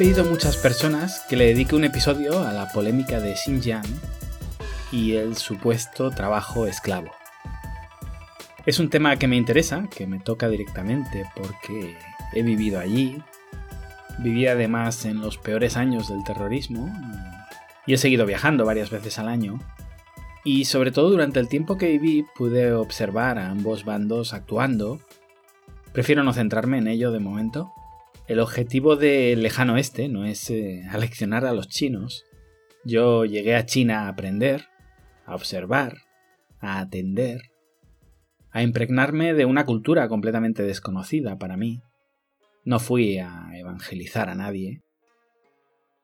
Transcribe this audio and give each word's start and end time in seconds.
pedido 0.00 0.24
muchas 0.24 0.56
personas 0.56 1.26
que 1.28 1.36
le 1.36 1.44
dedique 1.44 1.76
un 1.76 1.84
episodio 1.84 2.42
a 2.42 2.54
la 2.54 2.68
polémica 2.72 3.20
de 3.20 3.36
Xinjiang 3.36 3.84
y 4.90 5.16
el 5.16 5.36
supuesto 5.36 6.10
trabajo 6.10 6.66
esclavo. 6.66 7.10
Es 8.64 8.78
un 8.78 8.88
tema 8.88 9.18
que 9.18 9.28
me 9.28 9.36
interesa, 9.36 9.90
que 9.94 10.06
me 10.06 10.18
toca 10.18 10.48
directamente 10.48 11.26
porque 11.36 11.98
he 12.32 12.42
vivido 12.42 12.80
allí, 12.80 13.22
viví 14.20 14.46
además 14.46 15.04
en 15.04 15.20
los 15.20 15.36
peores 15.36 15.76
años 15.76 16.08
del 16.08 16.24
terrorismo 16.24 16.90
y 17.86 17.92
he 17.92 17.98
seguido 17.98 18.24
viajando 18.24 18.64
varias 18.64 18.88
veces 18.88 19.18
al 19.18 19.28
año. 19.28 19.58
Y 20.44 20.64
sobre 20.64 20.92
todo 20.92 21.10
durante 21.10 21.40
el 21.40 21.48
tiempo 21.48 21.76
que 21.76 21.88
viví 21.88 22.24
pude 22.34 22.72
observar 22.72 23.38
a 23.38 23.50
ambos 23.50 23.84
bandos 23.84 24.32
actuando. 24.32 24.98
Prefiero 25.92 26.22
no 26.24 26.32
centrarme 26.32 26.78
en 26.78 26.88
ello 26.88 27.12
de 27.12 27.18
momento. 27.18 27.74
El 28.30 28.38
objetivo 28.38 28.94
del 28.94 29.42
lejano 29.42 29.74
oeste 29.74 30.08
no 30.08 30.24
es 30.24 30.50
eh, 30.50 30.84
aleccionar 30.90 31.44
a 31.44 31.52
los 31.52 31.66
chinos. 31.66 32.26
Yo 32.84 33.24
llegué 33.24 33.56
a 33.56 33.66
China 33.66 34.02
a 34.02 34.08
aprender, 34.08 34.66
a 35.26 35.34
observar, 35.34 35.96
a 36.60 36.78
atender, 36.78 37.40
a 38.52 38.62
impregnarme 38.62 39.34
de 39.34 39.46
una 39.46 39.66
cultura 39.66 40.08
completamente 40.08 40.62
desconocida 40.62 41.38
para 41.38 41.56
mí. 41.56 41.82
No 42.64 42.78
fui 42.78 43.18
a 43.18 43.48
evangelizar 43.54 44.28
a 44.28 44.36
nadie. 44.36 44.80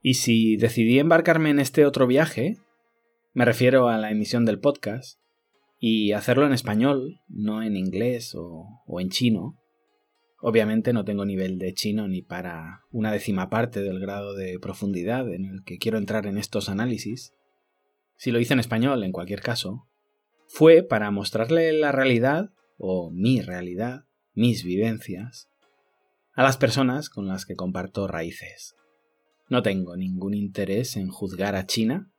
Y 0.02 0.14
si 0.14 0.56
decidí 0.56 0.98
embarcarme 0.98 1.50
en 1.50 1.60
este 1.60 1.86
otro 1.86 2.08
viaje, 2.08 2.56
me 3.34 3.44
refiero 3.44 3.88
a 3.88 3.98
la 3.98 4.10
emisión 4.10 4.44
del 4.44 4.58
podcast, 4.58 5.20
y 5.78 6.10
hacerlo 6.10 6.44
en 6.44 6.54
español, 6.54 7.20
no 7.28 7.62
en 7.62 7.77
inglés 7.77 8.32
o 8.34 9.00
en 9.00 9.10
chino, 9.10 9.56
Obviamente 10.38 10.92
no 10.92 11.04
tengo 11.04 11.24
nivel 11.24 11.58
de 11.58 11.72
chino 11.72 12.08
ni 12.08 12.22
para 12.22 12.82
una 12.90 13.10
décima 13.10 13.48
parte 13.48 13.80
del 13.80 13.98
grado 13.98 14.34
de 14.34 14.58
profundidad 14.58 15.32
en 15.32 15.46
el 15.46 15.64
que 15.64 15.78
quiero 15.78 15.98
entrar 15.98 16.26
en 16.26 16.36
estos 16.36 16.68
análisis. 16.68 17.34
Si 18.16 18.30
lo 18.30 18.38
hice 18.38 18.52
en 18.52 18.60
español, 18.60 19.02
en 19.02 19.12
cualquier 19.12 19.40
caso, 19.40 19.88
fue 20.46 20.82
para 20.82 21.10
mostrarle 21.10 21.72
la 21.72 21.90
realidad, 21.90 22.50
o 22.78 23.10
mi 23.10 23.40
realidad, 23.40 24.04
mis 24.34 24.62
vivencias, 24.62 25.48
a 26.34 26.42
las 26.42 26.58
personas 26.58 27.08
con 27.08 27.26
las 27.26 27.46
que 27.46 27.56
comparto 27.56 28.06
raíces. 28.06 28.76
No 29.48 29.62
tengo 29.62 29.96
ningún 29.96 30.34
interés 30.34 30.96
en 30.96 31.08
juzgar 31.08 31.56
a 31.56 31.66
China. 31.66 32.10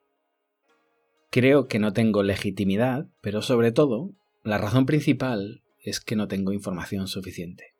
Creo 1.29 1.67
que 1.67 1.77
no 1.77 1.93
tengo 1.93 2.23
legitimidad, 2.23 3.07
pero 3.21 3.41
sobre 3.41 3.71
todo, 3.71 4.15
la 4.43 4.57
razón 4.57 4.85
principal 4.85 5.61
es 5.79 5.99
que 5.99 6.15
no 6.15 6.27
tengo 6.27 6.51
información 6.51 7.07
suficiente. 7.07 7.76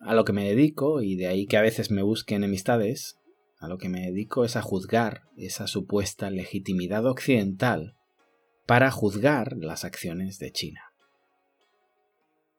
A 0.00 0.14
lo 0.14 0.24
que 0.24 0.32
me 0.32 0.48
dedico, 0.48 1.02
y 1.02 1.16
de 1.16 1.28
ahí 1.28 1.46
que 1.46 1.56
a 1.56 1.62
veces 1.62 1.90
me 1.90 2.02
busque 2.02 2.34
enemistades, 2.34 3.18
a 3.58 3.68
lo 3.68 3.76
que 3.76 3.90
me 3.90 4.00
dedico 4.00 4.44
es 4.44 4.56
a 4.56 4.62
juzgar 4.62 5.22
esa 5.36 5.66
supuesta 5.66 6.30
legitimidad 6.30 7.04
occidental 7.06 7.94
para 8.66 8.90
juzgar 8.90 9.56
las 9.58 9.84
acciones 9.84 10.38
de 10.38 10.50
China. 10.52 10.80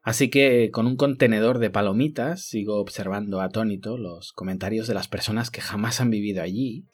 Así 0.03 0.29
que 0.29 0.69
con 0.71 0.87
un 0.87 0.95
contenedor 0.95 1.59
de 1.59 1.69
palomitas 1.69 2.45
sigo 2.45 2.79
observando 2.79 3.41
atónito 3.41 3.97
los 3.97 4.31
comentarios 4.33 4.87
de 4.87 4.93
las 4.93 5.07
personas 5.07 5.51
que 5.51 5.61
jamás 5.61 6.01
han 6.01 6.09
vivido 6.09 6.41
allí, 6.41 6.85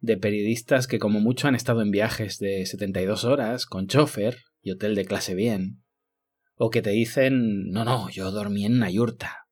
de 0.00 0.16
periodistas 0.16 0.86
que 0.86 0.98
como 0.98 1.20
mucho 1.20 1.48
han 1.48 1.54
estado 1.54 1.80
en 1.80 1.90
viajes 1.90 2.38
de 2.38 2.66
72 2.66 3.24
horas 3.24 3.66
con 3.66 3.86
chofer 3.86 4.38
y 4.62 4.70
hotel 4.70 4.94
de 4.94 5.04
clase 5.04 5.34
bien, 5.34 5.82
o 6.56 6.70
que 6.70 6.82
te 6.82 6.90
dicen 6.90 7.70
no, 7.70 7.84
no, 7.84 8.10
yo 8.10 8.30
dormí 8.30 8.66
en 8.66 8.74
una 8.74 8.90
yurta. 8.90 9.43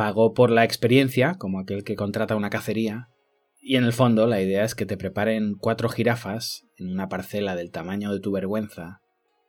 Pago 0.00 0.32
por 0.32 0.50
la 0.50 0.64
experiencia, 0.64 1.34
como 1.34 1.60
aquel 1.60 1.84
que 1.84 1.94
contrata 1.94 2.34
una 2.34 2.48
cacería, 2.48 3.10
y 3.60 3.76
en 3.76 3.84
el 3.84 3.92
fondo 3.92 4.26
la 4.26 4.40
idea 4.40 4.64
es 4.64 4.74
que 4.74 4.86
te 4.86 4.96
preparen 4.96 5.56
cuatro 5.56 5.90
jirafas 5.90 6.66
en 6.78 6.90
una 6.90 7.10
parcela 7.10 7.54
del 7.54 7.70
tamaño 7.70 8.10
de 8.10 8.18
tu 8.18 8.32
vergüenza 8.32 9.02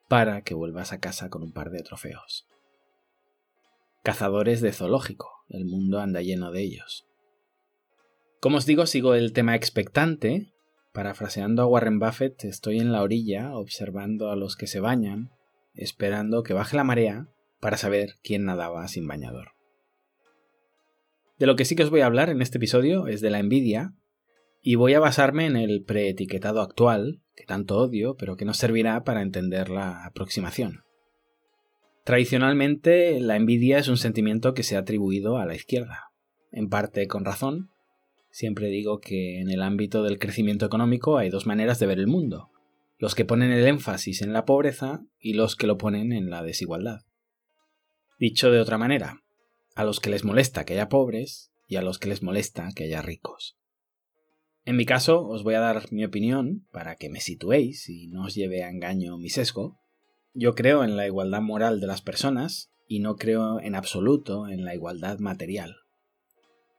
para 0.09 0.41
que 0.41 0.53
vuelvas 0.53 0.91
a 0.91 0.99
casa 0.99 1.29
con 1.29 1.41
un 1.41 1.53
par 1.53 1.69
de 1.69 1.83
trofeos. 1.83 2.49
Cazadores 4.03 4.59
de 4.59 4.73
zoológico, 4.73 5.31
el 5.47 5.63
mundo 5.63 6.01
anda 6.01 6.21
lleno 6.21 6.51
de 6.51 6.63
ellos. 6.63 7.07
Como 8.41 8.57
os 8.57 8.65
digo, 8.65 8.87
sigo 8.87 9.15
el 9.15 9.31
tema 9.31 9.55
expectante. 9.55 10.51
Parafraseando 10.91 11.61
a 11.61 11.67
Warren 11.67 11.97
Buffett, 11.97 12.43
estoy 12.43 12.79
en 12.79 12.91
la 12.91 13.03
orilla 13.03 13.55
observando 13.55 14.29
a 14.29 14.35
los 14.35 14.57
que 14.57 14.67
se 14.67 14.81
bañan, 14.81 15.31
esperando 15.75 16.43
que 16.43 16.51
baje 16.51 16.75
la 16.75 16.83
marea 16.83 17.29
para 17.61 17.77
saber 17.77 18.15
quién 18.21 18.43
nadaba 18.43 18.85
sin 18.89 19.07
bañador. 19.07 19.60
De 21.41 21.47
lo 21.47 21.55
que 21.55 21.65
sí 21.65 21.75
que 21.75 21.81
os 21.81 21.89
voy 21.89 22.01
a 22.01 22.05
hablar 22.05 22.29
en 22.29 22.39
este 22.39 22.59
episodio 22.59 23.07
es 23.07 23.19
de 23.19 23.31
la 23.31 23.39
envidia, 23.39 23.95
y 24.61 24.75
voy 24.75 24.93
a 24.93 24.99
basarme 24.99 25.47
en 25.47 25.55
el 25.55 25.83
preetiquetado 25.83 26.61
actual, 26.61 27.23
que 27.35 27.45
tanto 27.45 27.79
odio, 27.79 28.15
pero 28.15 28.37
que 28.37 28.45
nos 28.45 28.57
servirá 28.57 29.03
para 29.03 29.23
entender 29.23 29.71
la 29.71 30.05
aproximación. 30.05 30.83
Tradicionalmente, 32.03 33.19
la 33.19 33.37
envidia 33.37 33.79
es 33.79 33.87
un 33.87 33.97
sentimiento 33.97 34.53
que 34.53 34.61
se 34.61 34.75
ha 34.75 34.81
atribuido 34.81 35.37
a 35.37 35.47
la 35.47 35.55
izquierda, 35.55 36.11
en 36.51 36.69
parte 36.69 37.07
con 37.07 37.25
razón. 37.25 37.71
Siempre 38.29 38.67
digo 38.67 38.99
que 38.99 39.41
en 39.41 39.49
el 39.49 39.63
ámbito 39.63 40.03
del 40.03 40.19
crecimiento 40.19 40.67
económico 40.67 41.17
hay 41.17 41.31
dos 41.31 41.47
maneras 41.47 41.79
de 41.79 41.87
ver 41.87 41.97
el 41.97 42.05
mundo, 42.05 42.51
los 42.99 43.15
que 43.15 43.25
ponen 43.25 43.51
el 43.51 43.65
énfasis 43.65 44.21
en 44.21 44.31
la 44.31 44.45
pobreza 44.45 45.01
y 45.19 45.33
los 45.33 45.55
que 45.55 45.65
lo 45.65 45.79
ponen 45.79 46.11
en 46.11 46.29
la 46.29 46.43
desigualdad. 46.43 46.99
Dicho 48.19 48.51
de 48.51 48.59
otra 48.59 48.77
manera, 48.77 49.20
a 49.75 49.83
los 49.83 49.99
que 49.99 50.09
les 50.09 50.23
molesta 50.23 50.65
que 50.65 50.73
haya 50.73 50.89
pobres 50.89 51.51
y 51.67 51.77
a 51.77 51.81
los 51.81 51.99
que 51.99 52.09
les 52.09 52.21
molesta 52.21 52.69
que 52.75 52.85
haya 52.85 53.01
ricos. 53.01 53.57
En 54.63 54.75
mi 54.75 54.85
caso, 54.85 55.27
os 55.27 55.43
voy 55.43 55.55
a 55.55 55.59
dar 55.59 55.91
mi 55.91 56.05
opinión 56.05 56.67
para 56.71 56.95
que 56.95 57.09
me 57.09 57.19
situéis 57.19 57.89
y 57.89 58.07
no 58.07 58.25
os 58.25 58.35
lleve 58.35 58.63
a 58.63 58.69
engaño 58.69 59.17
mi 59.17 59.29
sesgo. 59.29 59.79
Yo 60.33 60.53
creo 60.53 60.83
en 60.83 60.97
la 60.97 61.07
igualdad 61.07 61.41
moral 61.41 61.79
de 61.79 61.87
las 61.87 62.01
personas 62.01 62.71
y 62.87 62.99
no 62.99 63.15
creo 63.15 63.59
en 63.59 63.73
absoluto 63.73 64.47
en 64.47 64.63
la 64.65 64.75
igualdad 64.75 65.19
material. 65.19 65.77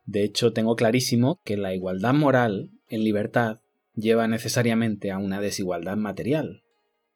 De 0.05 0.25
hecho, 0.25 0.53
tengo 0.53 0.77
clarísimo 0.77 1.41
que 1.45 1.57
la 1.57 1.75
igualdad 1.75 2.15
moral 2.15 2.71
en 2.89 3.05
libertad 3.05 3.61
lleva 3.95 4.29
necesariamente 4.29 5.11
a 5.11 5.19
una 5.19 5.41
desigualdad 5.41 5.97
material, 5.97 6.65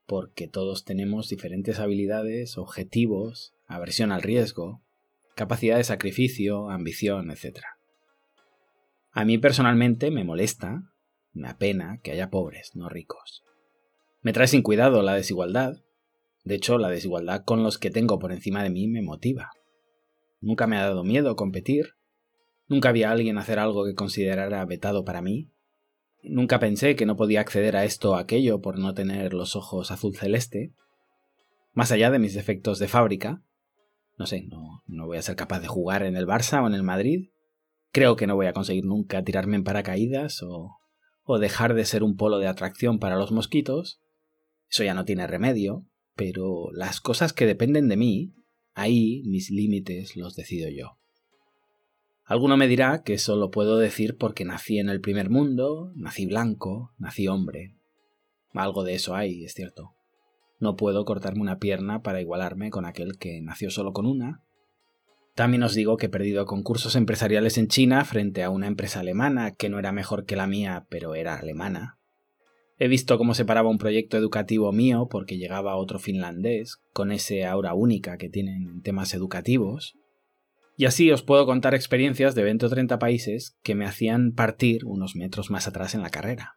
porque 0.07 0.49
todos 0.49 0.85
tenemos 0.85 1.29
diferentes 1.29 1.79
habilidades, 1.79 2.59
objetivos, 2.59 3.55
aversión 3.67 4.13
al 4.13 4.23
riesgo, 4.23 4.83
capacidad 5.37 5.77
de 5.77 5.85
sacrificio, 5.85 6.71
ambición, 6.71 7.31
etc. 7.31 7.61
A 9.13 9.25
mí 9.25 9.37
personalmente 9.39 10.11
me 10.11 10.25
molesta, 10.25 10.91
me 11.35 11.49
apena 11.49 12.01
que 12.03 12.11
haya 12.11 12.31
pobres, 12.31 12.75
no 12.75 12.89
ricos. 12.89 13.45
Me 14.23 14.33
trae 14.33 14.49
sin 14.49 14.63
cuidado 14.63 15.03
la 15.03 15.15
desigualdad. 15.15 15.77
De 16.43 16.55
hecho, 16.55 16.79
la 16.79 16.89
desigualdad 16.89 17.45
con 17.45 17.63
los 17.63 17.77
que 17.77 17.91
tengo 17.91 18.19
por 18.19 18.33
encima 18.33 18.63
de 18.63 18.71
mí 18.71 18.89
me 18.89 19.03
motiva. 19.03 19.51
Nunca 20.41 20.67
me 20.67 20.79
ha 20.79 20.83
dado 20.83 21.05
miedo 21.05 21.37
competir. 21.37 21.91
Nunca 22.67 22.89
había 22.89 23.11
alguien 23.11 23.37
hacer 23.37 23.59
algo 23.59 23.85
que 23.85 23.95
considerara 23.95 24.65
vetado 24.65 25.05
para 25.05 25.21
mí. 25.21 25.51
Nunca 26.23 26.59
pensé 26.59 26.97
que 26.97 27.05
no 27.05 27.17
podía 27.17 27.43
acceder 27.43 27.77
a 27.77 27.85
esto 27.85 28.13
o 28.13 28.17
aquello 28.17 28.63
por 28.63 28.79
no 28.79 28.95
tener 28.95 29.35
los 29.35 29.55
ojos 29.55 29.91
azul 29.91 30.17
celeste. 30.17 30.73
Más 31.75 31.93
allá 31.93 32.11
de 32.11 32.19
mis 32.19 32.35
defectos 32.35 32.79
de 32.79 32.89
fábrica, 32.89 33.43
no 34.17 34.27
sé, 34.27 34.43
no, 34.49 34.83
no 34.87 35.07
voy 35.07 35.19
a 35.19 35.23
ser 35.23 35.37
capaz 35.37 35.61
de 35.61 35.69
jugar 35.69 36.03
en 36.03 36.17
el 36.17 36.27
Barça 36.27 36.63
o 36.63 36.67
en 36.67 36.75
el 36.75 36.83
Madrid, 36.83 37.29
Creo 37.97 38.17
que 38.17 38.27
no 38.27 38.37
voy 38.37 38.45
a 38.45 38.53
conseguir 38.53 38.85
nunca 38.85 39.25
tirarme 39.25 39.57
en 39.57 39.65
paracaídas 39.65 40.43
o, 40.43 40.77
o 41.23 41.39
dejar 41.39 41.73
de 41.73 41.87
ser 41.87 42.03
un 42.03 42.15
polo 42.15 42.37
de 42.37 42.47
atracción 42.47 42.99
para 42.99 43.17
los 43.17 43.33
mosquitos. 43.33 44.03
Eso 44.69 44.85
ya 44.85 44.93
no 44.93 45.07
tiene 45.07 45.27
remedio, 45.27 45.87
pero 46.15 46.69
las 46.73 47.01
cosas 47.01 47.33
que 47.33 47.47
dependen 47.47 47.89
de 47.89 47.97
mí, 47.97 48.35
ahí 48.75 49.23
mis 49.25 49.51
límites 49.51 50.15
los 50.15 50.37
decido 50.37 50.69
yo. 50.69 50.99
Alguno 52.27 52.59
me 52.59 52.69
dirá 52.69 53.03
que 53.03 53.15
eso 53.15 53.35
lo 53.35 53.51
puedo 53.51 53.79
decir 53.79 54.19
porque 54.19 54.45
nací 54.45 54.79
en 54.79 54.91
el 54.91 55.01
primer 55.01 55.31
mundo, 55.31 55.91
nací 55.95 56.27
blanco, 56.27 56.93
nací 56.99 57.29
hombre. 57.29 57.79
Algo 58.53 58.85
de 58.85 58.93
eso 58.93 59.15
hay, 59.15 59.43
es 59.43 59.55
cierto. 59.55 59.96
No 60.59 60.77
puedo 60.77 61.05
cortarme 61.05 61.43
una 61.43 61.59
pierna 61.59 62.03
para 62.03 62.21
igualarme 62.21 62.71
con 62.71 62.85
aquel 62.85 63.19
que 63.19 63.41
nació 63.43 63.71
solo 63.71 63.93
con 63.93 64.07
una, 64.07 64.43
también 65.37 65.63
os 65.65 65.75
digo 65.75 65.99
que 65.99 66.07
he 66.07 66.09
perdido 66.09 66.47
concursos 66.47 66.97
empresariales 66.97 67.59
en 67.59 67.69
China 67.69 68.03
frente 68.07 68.43
a 68.43 68.49
una 68.49 68.69
empresa 68.69 69.01
alemana 69.01 69.51
que 69.51 69.69
no 69.69 69.79
era 69.79 69.93
mejor 69.93 70.25
que 70.25 70.35
la 70.35 70.47
mía, 70.47 70.87
pero 70.89 71.15
era 71.15 71.37
alemana. 71.37 71.99
He 72.79 72.89
visto 72.89 73.19
cómo 73.19 73.35
se 73.35 73.45
paraba 73.45 73.69
un 73.69 73.77
proyecto 73.77 74.17
educativo 74.17 74.73
mío 74.73 75.09
porque 75.11 75.37
llegaba 75.37 75.77
otro 75.77 75.99
finlandés, 75.99 76.79
con 76.95 77.13
ese 77.13 77.45
aura 77.45 77.75
única 77.75 78.17
que 78.17 78.31
tienen 78.31 78.63
en 78.63 78.81
temas 78.81 79.13
educativos. 79.13 79.99
Y 80.79 80.87
así 80.87 81.11
os 81.11 81.23
puedo 81.23 81.45
contar 81.45 81.75
experiencias 81.75 82.35
de 82.35 82.43
20 82.43 82.65
o 82.65 82.69
30 82.71 82.99
países 82.99 83.59
que 83.63 83.75
me 83.75 83.85
hacían 83.85 84.33
partir 84.33 84.87
unos 84.87 85.17
metros 85.17 85.51
más 85.51 85.69
atrás 85.69 85.95
en 85.95 86.01
la 86.01 86.09
carrera. 86.09 86.55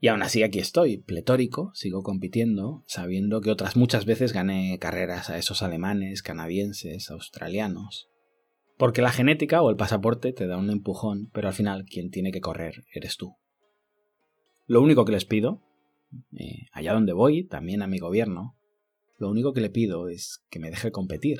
Y 0.00 0.08
aún 0.08 0.22
así 0.22 0.42
aquí 0.42 0.58
estoy, 0.58 0.98
pletórico, 0.98 1.70
sigo 1.74 2.02
compitiendo, 2.02 2.84
sabiendo 2.86 3.40
que 3.40 3.50
otras 3.50 3.76
muchas 3.76 4.04
veces 4.04 4.32
gané 4.32 4.78
carreras 4.78 5.30
a 5.30 5.38
esos 5.38 5.62
alemanes, 5.62 6.22
canadienses, 6.22 7.10
australianos. 7.10 8.10
Porque 8.76 9.02
la 9.02 9.12
genética 9.12 9.62
o 9.62 9.70
el 9.70 9.76
pasaporte 9.76 10.32
te 10.32 10.46
da 10.46 10.58
un 10.58 10.70
empujón, 10.70 11.30
pero 11.32 11.48
al 11.48 11.54
final 11.54 11.84
quien 11.84 12.10
tiene 12.10 12.32
que 12.32 12.40
correr 12.40 12.84
eres 12.92 13.16
tú. 13.16 13.36
Lo 14.66 14.82
único 14.82 15.04
que 15.04 15.12
les 15.12 15.24
pido, 15.24 15.62
eh, 16.32 16.66
allá 16.72 16.92
donde 16.92 17.12
voy, 17.12 17.46
también 17.46 17.82
a 17.82 17.86
mi 17.86 17.98
gobierno, 17.98 18.56
lo 19.18 19.30
único 19.30 19.52
que 19.52 19.60
le 19.60 19.70
pido 19.70 20.08
es 20.08 20.44
que 20.50 20.58
me 20.58 20.70
deje 20.70 20.90
competir, 20.90 21.38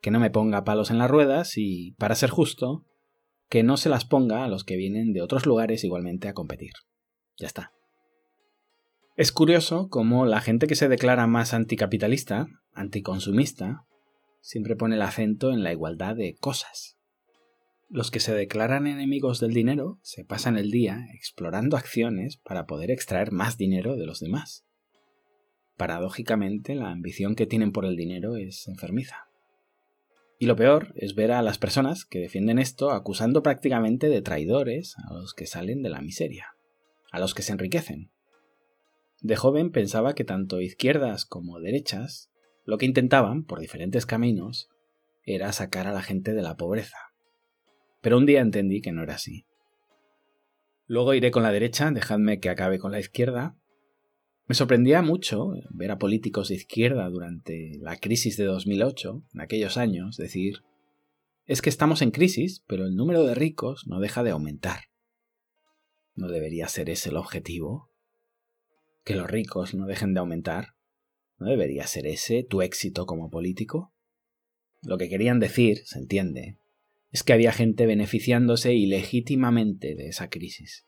que 0.00 0.10
no 0.10 0.20
me 0.20 0.30
ponga 0.30 0.64
palos 0.64 0.90
en 0.90 0.98
las 0.98 1.10
ruedas 1.10 1.56
y, 1.56 1.92
para 1.98 2.14
ser 2.14 2.30
justo, 2.30 2.84
que 3.48 3.62
no 3.62 3.76
se 3.76 3.88
las 3.88 4.04
ponga 4.04 4.44
a 4.44 4.48
los 4.48 4.64
que 4.64 4.76
vienen 4.76 5.12
de 5.12 5.22
otros 5.22 5.46
lugares 5.46 5.82
igualmente 5.82 6.28
a 6.28 6.34
competir. 6.34 6.72
Ya 7.40 7.46
está. 7.46 7.72
Es 9.16 9.32
curioso 9.32 9.88
cómo 9.88 10.26
la 10.26 10.40
gente 10.40 10.66
que 10.66 10.76
se 10.76 10.88
declara 10.88 11.26
más 11.26 11.54
anticapitalista, 11.54 12.46
anticonsumista, 12.74 13.86
siempre 14.40 14.76
pone 14.76 14.96
el 14.96 15.02
acento 15.02 15.50
en 15.50 15.64
la 15.64 15.72
igualdad 15.72 16.16
de 16.16 16.36
cosas. 16.36 16.98
Los 17.88 18.10
que 18.10 18.20
se 18.20 18.34
declaran 18.34 18.86
enemigos 18.86 19.40
del 19.40 19.52
dinero 19.52 19.98
se 20.02 20.24
pasan 20.24 20.58
el 20.58 20.70
día 20.70 21.06
explorando 21.14 21.76
acciones 21.76 22.36
para 22.36 22.66
poder 22.66 22.90
extraer 22.90 23.32
más 23.32 23.56
dinero 23.56 23.96
de 23.96 24.06
los 24.06 24.20
demás. 24.20 24.64
Paradójicamente, 25.76 26.74
la 26.74 26.90
ambición 26.90 27.34
que 27.34 27.46
tienen 27.46 27.72
por 27.72 27.86
el 27.86 27.96
dinero 27.96 28.36
es 28.36 28.68
enfermiza. 28.68 29.28
Y 30.38 30.46
lo 30.46 30.56
peor 30.56 30.92
es 30.94 31.14
ver 31.14 31.32
a 31.32 31.42
las 31.42 31.58
personas 31.58 32.04
que 32.04 32.20
defienden 32.20 32.58
esto 32.58 32.90
acusando 32.90 33.42
prácticamente 33.42 34.08
de 34.08 34.22
traidores 34.22 34.94
a 35.08 35.14
los 35.14 35.34
que 35.34 35.46
salen 35.46 35.82
de 35.82 35.90
la 35.90 36.00
miseria, 36.00 36.54
a 37.10 37.18
los 37.18 37.34
que 37.34 37.42
se 37.42 37.52
enriquecen. 37.52 38.10
De 39.20 39.36
joven 39.36 39.70
pensaba 39.70 40.14
que 40.14 40.24
tanto 40.24 40.60
izquierdas 40.60 41.24
como 41.26 41.60
derechas 41.60 42.30
lo 42.64 42.78
que 42.78 42.86
intentaban, 42.86 43.44
por 43.44 43.60
diferentes 43.60 44.06
caminos, 44.06 44.68
era 45.24 45.52
sacar 45.52 45.86
a 45.86 45.92
la 45.92 46.02
gente 46.02 46.32
de 46.34 46.42
la 46.42 46.56
pobreza. 46.56 46.98
Pero 48.00 48.16
un 48.16 48.26
día 48.26 48.40
entendí 48.40 48.80
que 48.80 48.92
no 48.92 49.02
era 49.02 49.14
así. 49.14 49.44
Luego 50.86 51.14
iré 51.14 51.30
con 51.30 51.42
la 51.42 51.52
derecha, 51.52 51.90
dejadme 51.90 52.40
que 52.40 52.48
acabe 52.48 52.78
con 52.78 52.92
la 52.92 53.00
izquierda. 53.00 53.56
Me 54.46 54.54
sorprendía 54.54 55.02
mucho 55.02 55.52
ver 55.70 55.90
a 55.90 55.98
políticos 55.98 56.48
de 56.48 56.56
izquierda 56.56 57.08
durante 57.08 57.78
la 57.80 57.96
crisis 57.96 58.36
de 58.36 58.44
2008, 58.44 59.22
en 59.34 59.40
aquellos 59.40 59.76
años, 59.76 60.16
decir, 60.16 60.62
es 61.46 61.62
que 61.62 61.70
estamos 61.70 62.02
en 62.02 62.10
crisis, 62.10 62.64
pero 62.66 62.86
el 62.86 62.94
número 62.94 63.24
de 63.24 63.34
ricos 63.34 63.86
no 63.86 64.00
deja 64.00 64.22
de 64.22 64.30
aumentar. 64.30 64.89
¿No 66.14 66.28
debería 66.28 66.68
ser 66.68 66.90
ese 66.90 67.10
el 67.10 67.16
objetivo? 67.16 67.90
¿Que 69.04 69.14
los 69.14 69.30
ricos 69.30 69.74
no 69.74 69.86
dejen 69.86 70.14
de 70.14 70.20
aumentar? 70.20 70.74
¿No 71.38 71.48
debería 71.48 71.86
ser 71.86 72.06
ese 72.06 72.42
tu 72.42 72.62
éxito 72.62 73.06
como 73.06 73.30
político? 73.30 73.92
Lo 74.82 74.98
que 74.98 75.08
querían 75.08 75.40
decir, 75.40 75.82
se 75.86 75.98
entiende, 75.98 76.56
es 77.10 77.22
que 77.22 77.32
había 77.32 77.52
gente 77.52 77.86
beneficiándose 77.86 78.74
ilegítimamente 78.74 79.94
de 79.94 80.08
esa 80.08 80.28
crisis. 80.28 80.86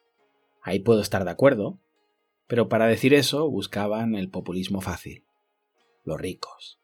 Ahí 0.63 0.79
puedo 0.79 1.01
estar 1.01 1.25
de 1.25 1.31
acuerdo, 1.31 1.81
pero 2.47 2.69
para 2.69 2.87
decir 2.87 3.15
eso 3.15 3.51
buscaban 3.51 4.15
el 4.15 4.29
populismo 4.29 4.81
fácil, 4.81 5.25
los 6.05 6.21
ricos. 6.21 6.79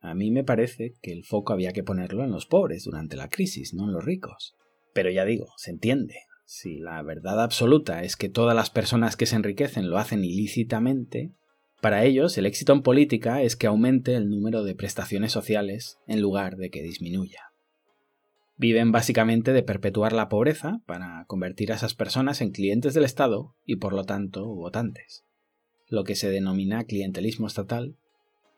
A 0.00 0.14
mí 0.14 0.30
me 0.30 0.44
parece 0.44 0.94
que 1.02 1.12
el 1.12 1.24
foco 1.24 1.52
había 1.52 1.72
que 1.72 1.82
ponerlo 1.82 2.24
en 2.24 2.30
los 2.30 2.46
pobres 2.46 2.84
durante 2.84 3.16
la 3.16 3.28
crisis, 3.28 3.74
no 3.74 3.84
en 3.84 3.92
los 3.92 4.04
ricos. 4.04 4.56
Pero 4.94 5.10
ya 5.10 5.24
digo, 5.24 5.52
se 5.56 5.70
entiende. 5.70 6.27
Si 6.50 6.78
la 6.78 7.02
verdad 7.02 7.42
absoluta 7.42 8.04
es 8.04 8.16
que 8.16 8.30
todas 8.30 8.56
las 8.56 8.70
personas 8.70 9.16
que 9.16 9.26
se 9.26 9.36
enriquecen 9.36 9.90
lo 9.90 9.98
hacen 9.98 10.24
ilícitamente, 10.24 11.34
para 11.82 12.04
ellos, 12.04 12.38
el 12.38 12.46
éxito 12.46 12.72
en 12.72 12.80
política 12.80 13.42
es 13.42 13.54
que 13.54 13.66
aumente 13.66 14.14
el 14.14 14.30
número 14.30 14.64
de 14.64 14.74
prestaciones 14.74 15.30
sociales 15.30 15.98
en 16.06 16.22
lugar 16.22 16.56
de 16.56 16.70
que 16.70 16.82
disminuya. 16.82 17.52
Viven 18.56 18.92
básicamente 18.92 19.52
de 19.52 19.62
perpetuar 19.62 20.14
la 20.14 20.30
pobreza 20.30 20.80
para 20.86 21.26
convertir 21.26 21.70
a 21.70 21.74
esas 21.74 21.94
personas 21.94 22.40
en 22.40 22.50
clientes 22.50 22.94
del 22.94 23.04
Estado 23.04 23.54
y 23.66 23.76
por 23.76 23.92
lo 23.92 24.04
tanto 24.04 24.46
votantes, 24.46 25.26
lo 25.86 26.02
que 26.02 26.14
se 26.14 26.30
denomina 26.30 26.84
clientelismo 26.84 27.46
estatal, 27.46 27.98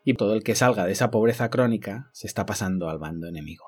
y 0.05 0.15
todo 0.15 0.35
el 0.35 0.45
que 0.45 0.55
salga 0.55 0.87
de 0.87 0.93
esa 0.93 1.11
pobreza 1.11 1.51
crónica 1.51 2.09
se 2.13 2.29
está 2.29 2.47
pasando 2.47 2.89
al 2.89 3.01
bando 3.01 3.27
enemigo. 3.27 3.65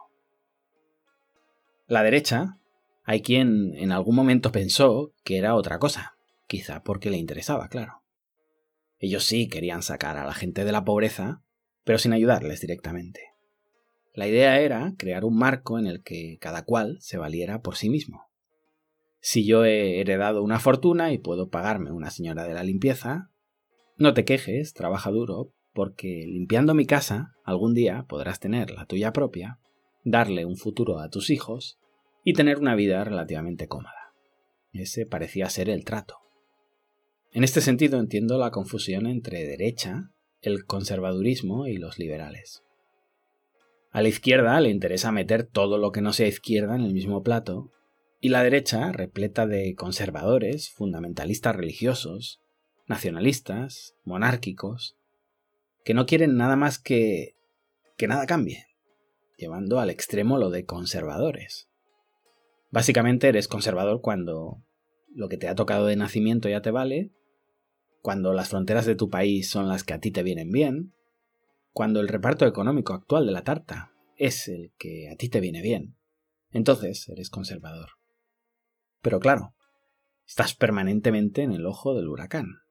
La 1.89 2.05
derecha, 2.05 2.61
hay 3.05 3.23
quien 3.23 3.75
en 3.75 3.93
algún 3.93 4.15
momento 4.15 4.53
pensó 4.53 5.13
que 5.25 5.39
era 5.39 5.55
otra 5.55 5.79
cosa, 5.79 6.15
quizá 6.47 6.83
porque 6.83 7.11
le 7.11 7.17
interesaba, 7.17 7.69
claro. 7.69 8.03
Ellos 8.99 9.25
sí 9.25 9.49
querían 9.49 9.83
sacar 9.83 10.17
a 10.17 10.25
la 10.25 10.35
gente 10.35 10.65
de 10.65 10.73
la 10.73 10.85
pobreza, 10.85 11.43
pero 11.85 11.99
sin 11.99 12.13
ayudarles 12.13 12.61
directamente. 12.61 13.21
La 14.15 14.29
idea 14.29 14.61
era 14.61 14.95
crear 14.97 15.25
un 15.25 15.37
marco 15.37 15.79
en 15.79 15.87
el 15.87 16.03
que 16.03 16.39
cada 16.41 16.65
cual 16.65 16.99
se 17.01 17.19
valiera 17.19 17.63
por 17.63 17.77
sí 17.77 17.91
mismo. 17.91 18.31
Si 19.21 19.45
yo 19.45 19.65
he 19.65 20.01
heredado 20.01 20.43
una 20.43 20.61
fortuna 20.61 21.13
y 21.13 21.19
puedo 21.19 21.49
pagarme 21.49 21.91
una 21.91 22.11
señora 22.11 22.45
de 22.45 22.55
la 22.55 22.63
limpieza, 22.63 23.31
no 23.97 24.15
te 24.15 24.25
quejes, 24.25 24.75
trabaja 24.75 25.11
duro, 25.11 25.53
porque 25.73 26.25
limpiando 26.27 26.75
mi 26.75 26.87
casa 26.87 27.33
algún 27.45 27.75
día 27.75 28.05
podrás 28.09 28.39
tener 28.39 28.71
la 28.71 28.87
tuya 28.87 29.13
propia, 29.13 29.59
darle 30.05 30.45
un 30.45 30.57
futuro 30.57 30.99
a 30.99 31.09
tus 31.09 31.31
hijos 31.31 31.79
y 32.25 32.35
tener 32.35 32.59
una 32.59 32.75
vida 32.75 33.03
relativamente 33.05 33.69
cómoda. 33.69 34.13
Ese 34.73 35.07
parecía 35.07 35.49
ser 35.51 35.69
el 35.69 35.85
trato. 35.85 36.19
En 37.33 37.45
este 37.45 37.61
sentido 37.61 37.99
entiendo 37.99 38.39
la 38.39 38.51
confusión 38.51 39.07
entre 39.07 39.47
derecha, 39.47 40.11
el 40.41 40.65
conservadurismo 40.65 41.67
y 41.67 41.77
los 41.77 41.99
liberales. 41.99 42.63
A 43.91 44.03
la 44.03 44.09
izquierda 44.09 44.61
le 44.61 44.71
interesa 44.71 45.13
meter 45.13 45.45
todo 45.45 45.79
lo 45.79 45.93
que 45.93 46.01
no 46.01 46.13
sea 46.13 46.27
izquierda 46.27 46.75
en 46.75 46.83
el 46.83 46.95
mismo 46.95 47.23
plato, 47.23 47.71
y 48.21 48.29
la 48.29 48.43
derecha, 48.43 48.93
repleta 48.93 49.47
de 49.47 49.75
conservadores, 49.75 50.71
fundamentalistas 50.71 51.57
religiosos, 51.57 52.41
nacionalistas, 52.87 53.95
monárquicos, 54.05 54.97
que 55.85 55.93
no 55.93 56.07
quieren 56.07 56.37
nada 56.37 56.57
más 56.57 56.79
que 56.79 57.35
que 57.97 58.09
nada 58.09 58.27
cambie, 58.27 58.67
llevando 59.37 59.79
al 59.79 59.91
extremo 59.91 60.39
lo 60.39 60.51
de 60.51 60.65
conservadores. 60.65 61.69
Básicamente 62.73 63.29
eres 63.29 63.49
conservador 63.49 64.01
cuando 64.01 64.65
lo 65.15 65.29
que 65.29 65.37
te 65.37 65.47
ha 65.47 65.55
tocado 65.55 65.87
de 65.87 65.95
nacimiento 65.95 66.49
ya 66.49 66.63
te 66.63 66.71
vale 66.71 67.13
cuando 68.01 68.33
las 68.33 68.49
fronteras 68.49 68.87
de 68.87 68.97
tu 68.97 69.11
país 69.11 69.49
son 69.49 69.69
las 69.69 69.85
que 69.85 69.95
a 69.95 70.01
ti 70.01 70.11
te 70.11 70.25
vienen 70.25 70.51
bien, 70.51 70.93
cuando 71.71 72.01
el 72.01 72.09
reparto 72.09 72.47
económico 72.47 72.95
actual 72.95 73.27
de 73.27 73.33
la 73.33 73.45
tarta 73.45 73.93
es 74.17 74.49
el 74.49 74.73
que 74.77 75.09
a 75.09 75.17
ti 75.17 75.29
te 75.29 75.41
viene 75.41 75.63
bien, 75.63 75.97
entonces 76.51 77.09
eres 77.09 77.31
conservador. 77.31 77.91
Pero 79.03 79.21
claro, 79.21 79.55
estás 80.27 80.55
permanentemente 80.55 81.43
en 81.43 81.53
el 81.53 81.65
ojo 81.65 81.95
del 81.95 82.09
huracán. 82.09 82.63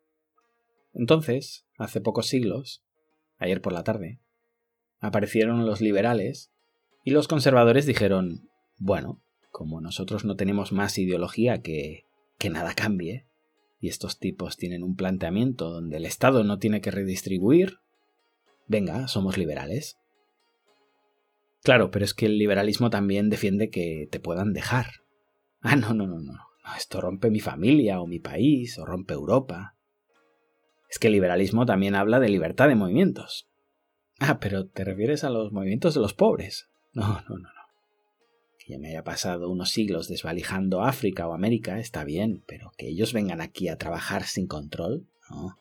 Entonces, 0.93 1.65
hace 1.77 2.01
pocos 2.01 2.27
siglos, 2.27 2.83
ayer 3.37 3.61
por 3.61 3.71
la 3.71 3.83
tarde, 3.83 4.19
aparecieron 4.99 5.65
los 5.65 5.79
liberales 5.79 6.51
y 7.05 7.11
los 7.11 7.27
conservadores 7.27 7.85
dijeron, 7.85 8.49
bueno, 8.77 9.21
como 9.51 9.81
nosotros 9.81 10.25
no 10.25 10.35
tenemos 10.35 10.71
más 10.71 10.97
ideología 10.97 11.61
que 11.61 12.05
que 12.41 12.49
nada 12.49 12.73
cambie, 12.73 13.27
y 13.79 13.87
estos 13.87 14.17
tipos 14.17 14.57
tienen 14.57 14.81
un 14.81 14.95
planteamiento 14.95 15.69
donde 15.69 15.97
el 15.97 16.07
Estado 16.07 16.43
no 16.43 16.57
tiene 16.57 16.81
que 16.81 16.89
redistribuir, 16.89 17.77
venga, 18.65 19.07
somos 19.07 19.37
liberales. 19.37 19.99
Claro, 21.61 21.91
pero 21.91 22.03
es 22.03 22.15
que 22.15 22.25
el 22.25 22.39
liberalismo 22.39 22.89
también 22.89 23.29
defiende 23.29 23.69
que 23.69 24.07
te 24.09 24.19
puedan 24.19 24.53
dejar. 24.53 24.87
Ah, 25.61 25.75
no, 25.75 25.93
no, 25.93 26.07
no, 26.07 26.19
no. 26.19 26.33
Esto 26.75 26.99
rompe 26.99 27.29
mi 27.29 27.41
familia 27.41 28.01
o 28.01 28.07
mi 28.07 28.17
país 28.17 28.79
o 28.79 28.85
rompe 28.85 29.13
Europa. 29.13 29.75
Es 30.89 30.97
que 30.97 31.07
el 31.07 31.13
liberalismo 31.13 31.67
también 31.67 31.93
habla 31.93 32.19
de 32.19 32.29
libertad 32.29 32.69
de 32.69 32.75
movimientos. 32.75 33.47
Ah, 34.19 34.39
pero 34.39 34.65
te 34.65 34.83
refieres 34.83 35.23
a 35.23 35.29
los 35.29 35.51
movimientos 35.51 35.93
de 35.93 36.01
los 36.01 36.15
pobres. 36.15 36.71
No, 36.93 37.07
no, 37.07 37.37
no, 37.37 37.37
no 37.37 37.60
que 38.65 38.77
me 38.77 38.89
haya 38.89 39.03
pasado 39.03 39.49
unos 39.49 39.71
siglos 39.71 40.07
desvalijando 40.07 40.83
África 40.83 41.27
o 41.27 41.33
América 41.33 41.79
está 41.79 42.03
bien, 42.03 42.43
pero 42.47 42.71
que 42.77 42.87
ellos 42.87 43.13
vengan 43.13 43.41
aquí 43.41 43.67
a 43.67 43.77
trabajar 43.77 44.23
sin 44.23 44.47
control, 44.47 45.07
no. 45.29 45.57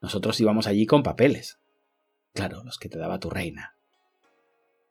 Nosotros 0.00 0.40
íbamos 0.40 0.66
allí 0.66 0.84
con 0.84 1.02
papeles. 1.02 1.58
Claro, 2.34 2.64
los 2.64 2.78
que 2.78 2.88
te 2.88 2.98
daba 2.98 3.20
tu 3.20 3.30
reina. 3.30 3.76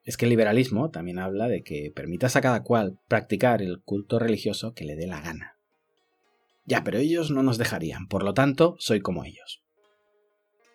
Es 0.03 0.17
que 0.17 0.25
el 0.25 0.29
liberalismo 0.29 0.89
también 0.89 1.19
habla 1.19 1.47
de 1.47 1.63
que 1.63 1.91
permitas 1.93 2.35
a 2.35 2.41
cada 2.41 2.63
cual 2.63 2.97
practicar 3.07 3.61
el 3.61 3.81
culto 3.81 4.17
religioso 4.17 4.73
que 4.73 4.85
le 4.85 4.95
dé 4.95 5.05
la 5.05 5.21
gana. 5.21 5.57
Ya, 6.65 6.83
pero 6.83 6.97
ellos 6.97 7.29
no 7.29 7.43
nos 7.43 7.57
dejarían, 7.57 8.07
por 8.07 8.23
lo 8.23 8.33
tanto, 8.33 8.75
soy 8.79 9.01
como 9.01 9.25
ellos. 9.25 9.61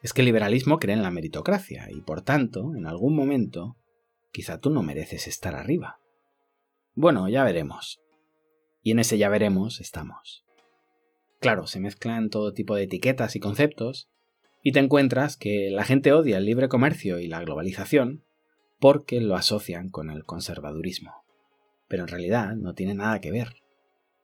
Es 0.03 0.13
que 0.13 0.21
el 0.21 0.27
liberalismo 0.27 0.79
cree 0.79 0.95
en 0.95 1.03
la 1.03 1.11
meritocracia 1.11 1.89
y, 1.91 2.03
por 2.03 2.23
tanto, 2.23 2.75
en 2.77 2.87
algún 2.87 3.17
momento, 3.17 3.77
quizá 4.31 4.59
tú 4.59 4.71
no 4.71 4.83
mereces 4.83 5.27
estar 5.27 5.55
arriba. 5.55 5.99
Bueno, 6.99 7.29
ya 7.29 7.45
veremos. 7.45 8.01
Y 8.83 8.93
en 8.93 9.01
ese 9.01 9.19
ya 9.19 9.29
veremos 9.29 9.81
estamos. 9.83 10.47
Claro, 11.41 11.67
se 11.67 11.79
mezclan 11.79 12.31
todo 12.31 12.55
tipo 12.55 12.75
de 12.75 12.85
etiquetas 12.85 13.37
y 13.37 13.41
conceptos, 13.41 14.09
y 14.63 14.73
te 14.73 14.81
encuentras 14.81 15.37
que 15.37 15.69
la 15.71 15.85
gente 15.85 16.15
odia 16.15 16.39
el 16.39 16.47
libre 16.47 16.71
comercio 16.71 17.19
y 17.19 17.29
la 17.29 17.43
globalización, 17.43 18.25
porque 18.81 19.21
lo 19.21 19.37
asocian 19.37 19.91
con 19.91 20.09
el 20.09 20.25
conservadurismo. 20.25 21.13
Pero 21.87 22.05
en 22.05 22.09
realidad 22.09 22.57
no 22.57 22.73
tiene 22.73 22.95
nada 22.95 23.21
que 23.21 23.31
ver. 23.31 23.57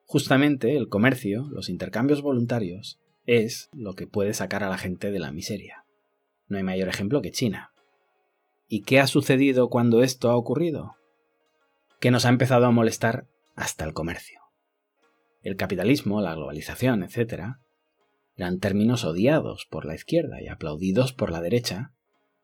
Justamente 0.07 0.75
el 0.75 0.89
comercio, 0.89 1.49
los 1.51 1.69
intercambios 1.69 2.23
voluntarios, 2.23 2.99
es 3.27 3.69
lo 3.75 3.93
que 3.93 4.07
puede 4.07 4.33
sacar 4.33 4.65
a 4.65 4.71
la 4.71 4.79
gente 4.79 5.11
de 5.11 5.19
la 5.19 5.31
miseria. 5.31 5.85
No 6.49 6.57
hay 6.57 6.63
mayor 6.63 6.89
ejemplo 6.89 7.21
que 7.21 7.33
China. 7.33 7.75
¿Y 8.67 8.81
qué 8.81 8.99
ha 8.99 9.07
sucedido 9.07 9.69
cuando 9.69 10.03
esto 10.03 10.31
ha 10.31 10.37
ocurrido? 10.37 10.97
Que 12.03 12.11
nos 12.11 12.27
ha 12.27 12.31
empezado 12.31 12.67
a 12.67 12.73
molestar 12.73 13.29
hasta 13.55 13.85
el 13.85 13.93
comercio. 13.93 14.41
El 15.41 15.55
capitalismo, 15.55 16.21
la 16.21 16.35
globalización, 16.35 17.05
etc., 17.05 17.59
eran 18.35 18.59
términos 18.59 19.05
odiados 19.05 19.69
por 19.71 19.85
la 19.85 19.95
izquierda 19.95 20.43
y 20.43 20.49
aplaudidos 20.49 21.13
por 21.13 21.31
la 21.31 21.41
derecha, 21.41 21.93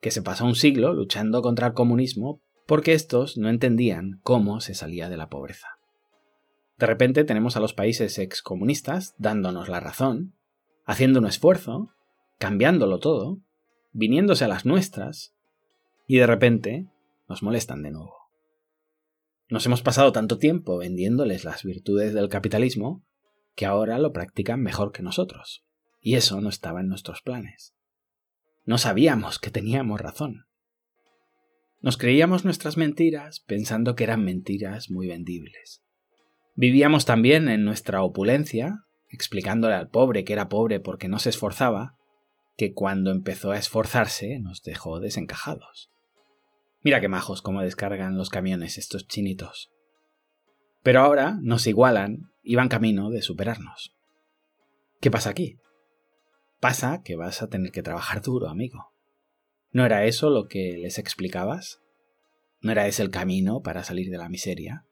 que 0.00 0.12
se 0.12 0.22
pasó 0.22 0.44
un 0.44 0.54
siglo 0.54 0.92
luchando 0.92 1.42
contra 1.42 1.66
el 1.66 1.72
comunismo 1.72 2.40
porque 2.68 2.92
estos 2.92 3.36
no 3.36 3.48
entendían 3.48 4.20
cómo 4.22 4.60
se 4.60 4.74
salía 4.74 5.08
de 5.08 5.16
la 5.16 5.28
pobreza. 5.28 5.80
De 6.78 6.86
repente 6.86 7.24
tenemos 7.24 7.56
a 7.56 7.60
los 7.60 7.74
países 7.74 8.20
excomunistas 8.20 9.16
dándonos 9.18 9.68
la 9.68 9.80
razón, 9.80 10.36
haciendo 10.84 11.18
un 11.18 11.26
esfuerzo, 11.26 11.90
cambiándolo 12.38 13.00
todo, 13.00 13.40
viniéndose 13.90 14.44
a 14.44 14.48
las 14.48 14.64
nuestras, 14.64 15.34
y 16.06 16.18
de 16.18 16.28
repente 16.28 16.86
nos 17.28 17.42
molestan 17.42 17.82
de 17.82 17.90
nuevo. 17.90 18.17
Nos 19.50 19.64
hemos 19.64 19.80
pasado 19.80 20.12
tanto 20.12 20.38
tiempo 20.38 20.76
vendiéndoles 20.76 21.44
las 21.44 21.64
virtudes 21.64 22.12
del 22.12 22.28
capitalismo 22.28 23.02
que 23.54 23.64
ahora 23.64 23.98
lo 23.98 24.12
practican 24.12 24.62
mejor 24.62 24.92
que 24.92 25.02
nosotros. 25.02 25.64
Y 26.00 26.16
eso 26.16 26.40
no 26.40 26.50
estaba 26.50 26.80
en 26.80 26.88
nuestros 26.88 27.22
planes. 27.22 27.74
No 28.66 28.76
sabíamos 28.76 29.38
que 29.38 29.50
teníamos 29.50 30.00
razón. 30.00 30.44
Nos 31.80 31.96
creíamos 31.96 32.44
nuestras 32.44 32.76
mentiras 32.76 33.40
pensando 33.40 33.94
que 33.94 34.04
eran 34.04 34.22
mentiras 34.22 34.90
muy 34.90 35.08
vendibles. 35.08 35.82
Vivíamos 36.54 37.06
también 37.06 37.48
en 37.48 37.64
nuestra 37.64 38.02
opulencia, 38.02 38.84
explicándole 39.08 39.74
al 39.74 39.88
pobre 39.88 40.24
que 40.24 40.34
era 40.34 40.48
pobre 40.48 40.80
porque 40.80 41.08
no 41.08 41.18
se 41.18 41.30
esforzaba, 41.30 41.96
que 42.56 42.74
cuando 42.74 43.12
empezó 43.12 43.52
a 43.52 43.58
esforzarse 43.58 44.40
nos 44.40 44.62
dejó 44.62 45.00
desencajados. 45.00 45.90
Mira 46.88 47.02
qué 47.02 47.08
majos 47.08 47.42
cómo 47.42 47.60
descargan 47.60 48.16
los 48.16 48.30
camiones 48.30 48.78
estos 48.78 49.06
chinitos. 49.06 49.70
Pero 50.82 51.00
ahora 51.00 51.36
nos 51.42 51.66
igualan 51.66 52.32
y 52.42 52.54
van 52.54 52.70
camino 52.70 53.10
de 53.10 53.20
superarnos. 53.20 53.94
¿Qué 54.98 55.10
pasa 55.10 55.28
aquí? 55.28 55.58
Pasa 56.60 57.02
que 57.04 57.14
vas 57.14 57.42
a 57.42 57.48
tener 57.48 57.72
que 57.72 57.82
trabajar 57.82 58.22
duro, 58.22 58.48
amigo. 58.48 58.94
¿No 59.70 59.84
era 59.84 60.06
eso 60.06 60.30
lo 60.30 60.46
que 60.46 60.78
les 60.78 60.98
explicabas? 60.98 61.82
¿No 62.62 62.72
era 62.72 62.86
ese 62.86 63.02
el 63.02 63.10
camino 63.10 63.60
para 63.60 63.84
salir 63.84 64.08
de 64.08 64.16
la 64.16 64.30
miseria? 64.30 64.86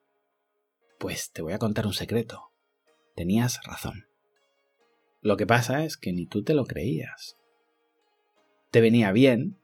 Pues 0.99 1.31
te 1.33 1.41
voy 1.41 1.55
a 1.55 1.59
contar 1.59 1.87
un 1.87 1.95
secreto. 1.95 2.51
Tenías 3.15 3.65
razón. 3.65 4.05
Lo 5.23 5.39
que 5.39 5.47
pasa 5.47 5.83
es 5.83 5.97
que 5.97 6.13
ni 6.13 6.27
tú 6.27 6.43
te 6.43 6.53
lo 6.53 6.67
creías. 6.67 7.39
Te 8.71 8.83
venía 8.83 9.13
bien 9.13 9.57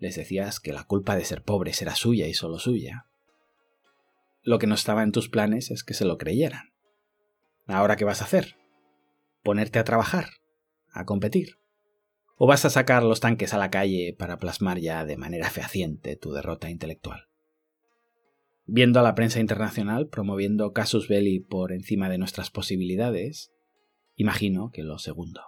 les 0.00 0.16
decías 0.16 0.58
que 0.58 0.72
la 0.72 0.84
culpa 0.84 1.14
de 1.14 1.24
ser 1.24 1.44
pobres 1.44 1.80
era 1.82 1.94
suya 1.94 2.26
y 2.26 2.34
solo 2.34 2.58
suya. 2.58 3.06
Lo 4.42 4.58
que 4.58 4.66
no 4.66 4.74
estaba 4.74 5.02
en 5.02 5.12
tus 5.12 5.28
planes 5.28 5.70
es 5.70 5.84
que 5.84 5.94
se 5.94 6.06
lo 6.06 6.16
creyeran. 6.16 6.72
¿Ahora 7.66 7.96
qué 7.96 8.06
vas 8.06 8.22
a 8.22 8.24
hacer? 8.24 8.56
¿Ponerte 9.42 9.78
a 9.78 9.84
trabajar? 9.84 10.30
¿A 10.90 11.04
competir? 11.04 11.58
¿O 12.36 12.46
vas 12.46 12.64
a 12.64 12.70
sacar 12.70 13.02
los 13.02 13.20
tanques 13.20 13.52
a 13.52 13.58
la 13.58 13.70
calle 13.70 14.16
para 14.18 14.38
plasmar 14.38 14.78
ya 14.78 15.04
de 15.04 15.18
manera 15.18 15.50
fehaciente 15.50 16.16
tu 16.16 16.32
derrota 16.32 16.70
intelectual? 16.70 17.28
Viendo 18.64 19.00
a 19.00 19.02
la 19.02 19.14
prensa 19.14 19.40
internacional 19.40 20.08
promoviendo 20.08 20.72
casus 20.72 21.08
belli 21.08 21.40
por 21.40 21.72
encima 21.72 22.08
de 22.08 22.16
nuestras 22.16 22.50
posibilidades, 22.50 23.52
imagino 24.16 24.70
que 24.72 24.82
lo 24.82 24.98
segundo. 24.98 25.42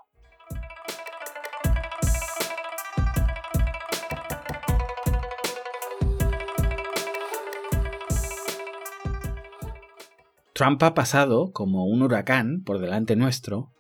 Trump 10.55 10.83
ha 10.83 10.93
pasado 10.93 11.51
como 11.53 11.87
un 11.87 12.03
huracán 12.03 12.63
por 12.63 12.79
delante 12.79 13.17
nuestro 13.17 13.73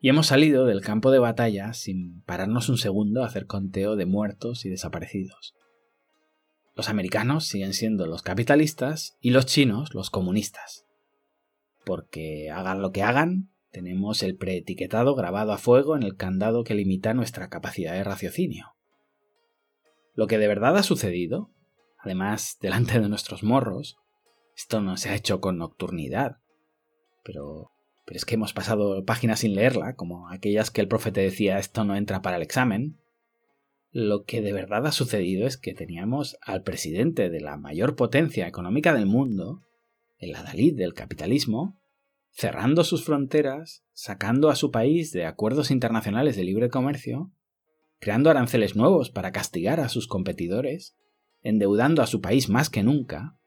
y 0.00 0.08
hemos 0.08 0.28
salido 0.28 0.64
del 0.64 0.80
campo 0.80 1.10
de 1.10 1.18
batalla 1.18 1.74
sin 1.74 2.22
pararnos 2.22 2.68
un 2.68 2.78
segundo 2.78 3.22
a 3.22 3.26
hacer 3.26 3.46
conteo 3.46 3.94
de 3.94 4.06
muertos 4.06 4.64
y 4.64 4.70
desaparecidos. 4.70 5.54
Los 6.74 6.88
americanos 6.88 7.46
siguen 7.46 7.74
siendo 7.74 8.06
los 8.06 8.22
capitalistas 8.22 9.18
y 9.20 9.30
los 9.30 9.46
chinos 9.46 9.92
los 9.92 10.10
comunistas. 10.10 10.86
Porque 11.84 12.50
hagan 12.50 12.80
lo 12.80 12.92
que 12.92 13.02
hagan, 13.02 13.50
tenemos 13.70 14.22
el 14.22 14.36
preetiquetado 14.36 15.14
grabado 15.14 15.52
a 15.52 15.58
fuego 15.58 15.96
en 15.96 16.04
el 16.04 16.16
candado 16.16 16.64
que 16.64 16.74
limita 16.74 17.12
nuestra 17.12 17.48
capacidad 17.48 17.92
de 17.92 18.04
raciocinio. 18.04 18.76
Lo 20.14 20.26
que 20.26 20.38
de 20.38 20.48
verdad 20.48 20.76
ha 20.76 20.82
sucedido, 20.82 21.50
además 21.98 22.56
delante 22.60 22.98
de 22.98 23.08
nuestros 23.08 23.42
morros, 23.42 23.96
esto 24.58 24.80
no 24.80 24.96
se 24.96 25.10
ha 25.10 25.14
hecho 25.14 25.40
con 25.40 25.56
nocturnidad. 25.56 26.38
Pero, 27.22 27.70
pero 28.04 28.16
es 28.16 28.24
que 28.24 28.34
hemos 28.34 28.52
pasado 28.52 29.04
páginas 29.04 29.38
sin 29.38 29.54
leerla, 29.54 29.94
como 29.94 30.28
aquellas 30.30 30.72
que 30.72 30.80
el 30.80 30.88
profe 30.88 31.12
te 31.12 31.20
decía 31.20 31.60
esto 31.60 31.84
no 31.84 31.94
entra 31.94 32.22
para 32.22 32.38
el 32.38 32.42
examen. 32.42 32.98
Lo 33.92 34.24
que 34.24 34.42
de 34.42 34.52
verdad 34.52 34.84
ha 34.88 34.92
sucedido 34.92 35.46
es 35.46 35.58
que 35.58 35.74
teníamos 35.74 36.38
al 36.42 36.64
presidente 36.64 37.30
de 37.30 37.40
la 37.40 37.56
mayor 37.56 37.94
potencia 37.94 38.48
económica 38.48 38.92
del 38.92 39.06
mundo, 39.06 39.62
el 40.18 40.34
adalid 40.34 40.76
del 40.76 40.92
capitalismo, 40.92 41.80
cerrando 42.32 42.82
sus 42.82 43.04
fronteras, 43.04 43.84
sacando 43.92 44.50
a 44.50 44.56
su 44.56 44.72
país 44.72 45.12
de 45.12 45.24
acuerdos 45.24 45.70
internacionales 45.70 46.34
de 46.34 46.42
libre 46.42 46.68
comercio, 46.68 47.30
creando 48.00 48.28
aranceles 48.28 48.74
nuevos 48.74 49.10
para 49.10 49.30
castigar 49.30 49.78
a 49.78 49.88
sus 49.88 50.08
competidores, 50.08 50.96
endeudando 51.42 52.02
a 52.02 52.08
su 52.08 52.20
país 52.20 52.48
más 52.48 52.70
que 52.70 52.82
nunca, 52.82 53.38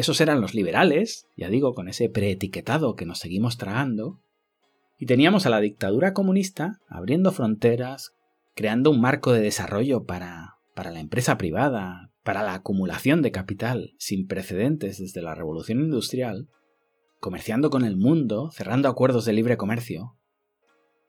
esos 0.00 0.20
eran 0.20 0.40
los 0.40 0.54
liberales, 0.54 1.26
ya 1.36 1.48
digo, 1.48 1.74
con 1.74 1.88
ese 1.88 2.08
preetiquetado 2.08 2.96
que 2.96 3.06
nos 3.06 3.18
seguimos 3.18 3.58
tragando. 3.58 4.20
Y 4.98 5.06
teníamos 5.06 5.46
a 5.46 5.50
la 5.50 5.60
dictadura 5.60 6.12
comunista 6.12 6.80
abriendo 6.88 7.32
fronteras, 7.32 8.12
creando 8.54 8.90
un 8.90 9.00
marco 9.00 9.32
de 9.32 9.40
desarrollo 9.40 10.04
para, 10.04 10.56
para 10.74 10.90
la 10.90 11.00
empresa 11.00 11.38
privada, 11.38 12.10
para 12.22 12.42
la 12.42 12.54
acumulación 12.54 13.22
de 13.22 13.32
capital 13.32 13.94
sin 13.98 14.26
precedentes 14.26 14.98
desde 14.98 15.22
la 15.22 15.34
revolución 15.34 15.80
industrial, 15.80 16.48
comerciando 17.18 17.70
con 17.70 17.84
el 17.84 17.96
mundo, 17.96 18.50
cerrando 18.52 18.88
acuerdos 18.88 19.24
de 19.24 19.32
libre 19.32 19.56
comercio. 19.56 20.16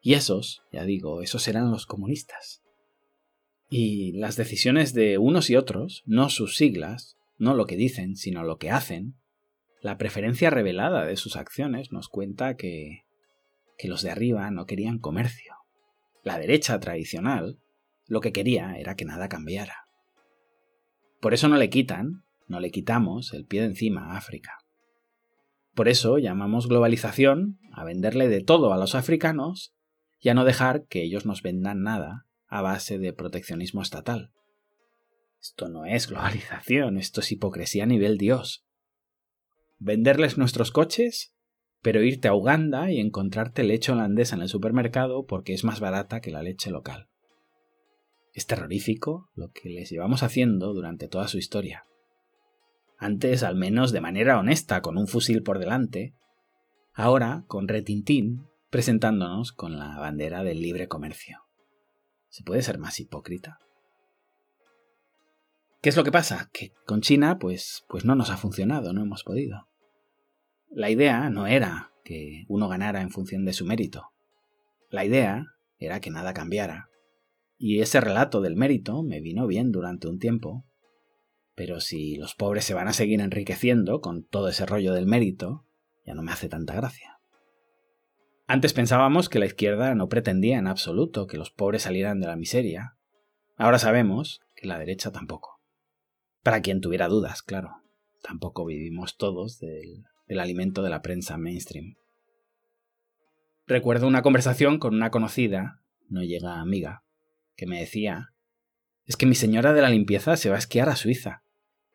Y 0.02 0.14
esos, 0.14 0.64
ya 0.72 0.84
digo, 0.84 1.22
esos 1.22 1.48
eran 1.48 1.72
los 1.72 1.86
comunistas. 1.86 2.62
Y 3.70 4.12
las 4.14 4.36
decisiones 4.36 4.94
de 4.94 5.18
unos 5.18 5.50
y 5.50 5.56
otros, 5.56 6.04
no 6.06 6.30
sus 6.30 6.58
siglas, 6.58 7.18
no 7.42 7.56
lo 7.56 7.66
que 7.66 7.76
dicen, 7.76 8.16
sino 8.16 8.44
lo 8.44 8.60
que 8.60 8.70
hacen, 8.70 9.16
la 9.82 9.98
preferencia 9.98 10.52
revelada 10.52 11.06
de 11.06 11.16
sus 11.16 11.36
acciones 11.36 11.92
nos 11.92 12.08
cuenta 12.08 12.56
que, 12.56 13.04
que 13.80 13.88
los 13.88 14.04
de 14.04 14.12
arriba 14.12 14.52
no 14.52 14.68
querían 14.68 15.00
comercio. 15.00 15.56
La 16.24 16.38
derecha 16.38 16.80
tradicional 16.80 17.58
lo 18.06 18.22
que 18.22 18.32
quería 18.32 18.76
era 18.78 18.96
que 18.96 19.06
nada 19.06 19.28
cambiara. 19.28 19.88
Por 21.20 21.34
eso 21.34 21.48
no 21.48 21.58
le 21.58 21.72
quitan, 21.72 22.24
no 22.48 22.60
le 22.60 22.70
quitamos 22.70 23.34
el 23.34 23.46
pie 23.48 23.62
de 23.62 23.68
encima 23.68 24.12
a 24.12 24.18
África. 24.18 24.60
Por 25.74 25.88
eso 25.90 26.20
llamamos 26.20 26.68
globalización 26.68 27.58
a 27.74 27.84
venderle 27.84 28.28
de 28.28 28.44
todo 28.44 28.72
a 28.72 28.78
los 28.78 28.94
africanos 28.94 29.74
y 30.20 30.30
a 30.30 30.36
no 30.36 30.46
dejar 30.46 30.86
que 30.86 31.02
ellos 31.02 31.26
nos 31.26 31.42
vendan 31.42 31.82
nada 31.82 32.28
a 32.46 32.62
base 32.62 33.00
de 33.00 33.14
proteccionismo 33.14 33.82
estatal. 33.82 34.32
Esto 35.42 35.70
no 35.70 35.86
es 35.86 36.08
globalización, 36.08 36.98
esto 36.98 37.22
es 37.22 37.32
hipocresía 37.32 37.84
a 37.84 37.88
nivel 37.88 38.18
Dios. 38.18 38.64
Venderles 39.80 40.38
nuestros 40.38 40.72
coches, 40.72 41.34
pero 41.82 42.04
irte 42.04 42.28
a 42.28 42.36
Uganda 42.36 42.92
y 42.92 43.00
encontrarte 43.00 43.64
leche 43.64 43.92
holandesa 43.92 44.36
en 44.36 44.44
el 44.44 44.50
supermercado 44.50 45.26
porque 45.26 45.54
es 45.54 45.64
más 45.64 45.80
barata 45.80 46.22
que 46.22 46.30
la 46.30 46.44
leche 46.44 46.70
local. 46.70 47.10
Es 48.34 48.46
terrorífico 48.46 49.32
lo 49.34 49.50
que 49.50 49.70
les 49.70 49.90
llevamos 49.90 50.22
haciendo 50.22 50.74
durante 50.74 51.08
toda 51.08 51.28
su 51.28 51.40
historia. 51.40 51.86
Antes, 52.98 53.42
al 53.42 53.56
menos 53.56 53.92
de 53.92 54.02
manera 54.02 54.38
honesta, 54.38 54.82
con 54.82 54.96
un 54.96 55.08
fusil 55.08 55.42
por 55.42 55.58
delante, 55.58 56.14
ahora 56.94 57.46
con 57.48 57.68
retintín 57.68 58.46
presentándonos 58.70 59.52
con 59.52 59.80
la 59.80 59.98
bandera 59.98 60.44
del 60.44 60.62
libre 60.62 60.88
comercio. 60.88 61.40
¿Se 62.30 62.44
puede 62.44 62.62
ser 62.62 62.78
más 62.78 63.00
hipócrita? 63.00 63.58
¿Qué 65.82 65.90
es 65.90 65.98
lo 65.98 66.04
que 66.04 66.12
pasa? 66.12 66.50
Que 66.54 66.74
con 66.86 67.02
China, 67.02 67.40
pues, 67.40 67.86
pues 67.90 68.06
no 68.06 68.14
nos 68.14 68.30
ha 68.30 68.38
funcionado, 68.38 68.94
no 68.94 69.02
hemos 69.02 69.24
podido. 69.24 69.68
La 70.70 70.92
idea 70.92 71.30
no 71.32 71.48
era 71.48 71.92
que 72.04 72.46
uno 72.48 72.70
ganara 72.70 73.02
en 73.02 73.10
función 73.10 73.46
de 73.46 73.54
su 73.54 73.66
mérito. 73.66 74.12
La 74.90 75.06
idea 75.06 75.48
era 75.80 76.00
que 76.00 76.12
nada 76.12 76.36
cambiara. 76.36 76.90
Y 77.58 77.82
ese 77.82 78.00
relato 78.00 78.42
del 78.42 78.56
mérito 78.56 79.02
me 79.02 79.22
vino 79.22 79.48
bien 79.48 79.72
durante 79.72 80.08
un 80.08 80.20
tiempo. 80.20 80.66
Pero 81.56 81.82
si 81.82 82.16
los 82.16 82.36
pobres 82.36 82.64
se 82.64 82.76
van 82.76 82.88
a 82.88 82.94
seguir 82.94 83.20
enriqueciendo 83.20 84.02
con 84.02 84.24
todo 84.24 84.50
ese 84.50 84.68
rollo 84.68 84.94
del 84.94 85.08
mérito, 85.08 85.66
ya 86.06 86.14
no 86.14 86.22
me 86.22 86.32
hace 86.32 86.48
tanta 86.48 86.76
gracia. 86.76 87.20
Antes 88.46 88.74
pensábamos 88.74 89.30
que 89.30 89.40
la 89.40 89.48
izquierda 89.48 89.96
no 89.96 90.10
pretendía 90.10 90.60
en 90.60 90.68
absoluto 90.68 91.26
que 91.26 91.38
los 91.38 91.50
pobres 91.50 91.82
salieran 91.82 92.20
de 92.20 92.28
la 92.28 92.36
miseria. 92.36 92.98
Ahora 93.56 93.80
sabemos 93.80 94.42
que 94.56 94.68
la 94.68 94.78
derecha 94.78 95.12
tampoco. 95.12 95.61
Para 96.44 96.62
quien 96.62 96.82
tuviera 96.82 97.08
dudas, 97.08 97.42
claro. 97.42 97.72
Tampoco 98.24 98.66
vivimos 98.66 99.18
todos 99.18 99.60
del, 99.60 100.06
alimento 100.40 100.82
de 100.82 100.90
la 100.90 101.02
prensa 101.02 101.38
mainstream. 101.38 101.96
Recuerdo 103.68 104.08
una 104.08 104.22
conversación 104.22 104.80
con 104.80 104.94
una 104.96 105.12
conocida, 105.12 105.82
no 106.10 106.24
llega 106.24 106.60
amiga, 106.60 107.04
que 107.56 107.68
me 107.68 107.80
decía 107.80 108.30
es 109.06 109.18
que 109.18 109.26
mi 109.26 109.36
señora 109.36 109.74
de 109.74 109.82
la 109.82 109.90
limpieza 109.90 110.38
se 110.38 110.50
va 110.50 110.56
a 110.56 110.60
esquiar 110.60 110.88
a 110.88 110.96
Suiza. 110.96 111.44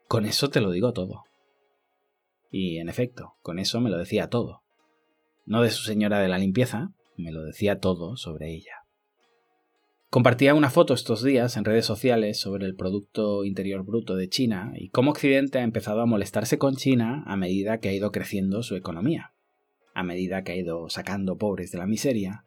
Con 0.07 0.27
eso 0.27 0.51
te 0.51 0.61
lo 0.61 0.71
digo 0.71 0.93
todo. 0.93 1.25
Y 2.51 2.79
en 2.79 2.89
efecto, 2.89 3.37
con 3.43 3.59
eso 3.59 3.81
me 3.81 3.91
lo 3.91 3.99
decía 3.99 4.29
todo 4.29 4.67
no 5.47 5.63
de 5.63 5.71
su 5.71 5.85
señora 5.85 6.21
de 6.21 6.29
la 6.29 6.39
limpieza, 6.39 6.93
me 7.17 7.31
lo 7.31 7.45
decía 7.45 7.79
todo 7.79 8.17
sobre 8.17 8.53
ella. 8.53 8.85
Compartía 10.17 10.55
una 10.55 10.71
foto 10.71 10.95
estos 10.95 11.23
días 11.23 11.59
en 11.59 11.67
redes 11.67 11.85
sociales 11.85 12.41
sobre 12.41 12.65
el 12.65 12.75
Producto 12.75 13.45
Interior 13.45 13.85
Bruto 13.85 14.17
de 14.17 14.31
China 14.31 14.73
y 14.75 14.89
cómo 14.89 15.11
Occidente 15.11 15.59
ha 15.59 15.63
empezado 15.63 16.01
a 16.01 16.07
molestarse 16.07 16.57
con 16.57 16.77
China 16.77 17.23
a 17.27 17.37
medida 17.37 17.81
que 17.81 17.91
ha 17.91 17.93
ido 17.93 18.11
creciendo 18.13 18.63
su 18.63 18.77
economía, 18.77 19.35
a 19.93 20.03
medida 20.03 20.43
que 20.43 20.53
ha 20.53 20.57
ido 20.57 20.89
sacando 20.89 21.37
pobres 21.37 21.71
de 21.71 21.77
la 21.77 21.87
miseria, 21.87 22.47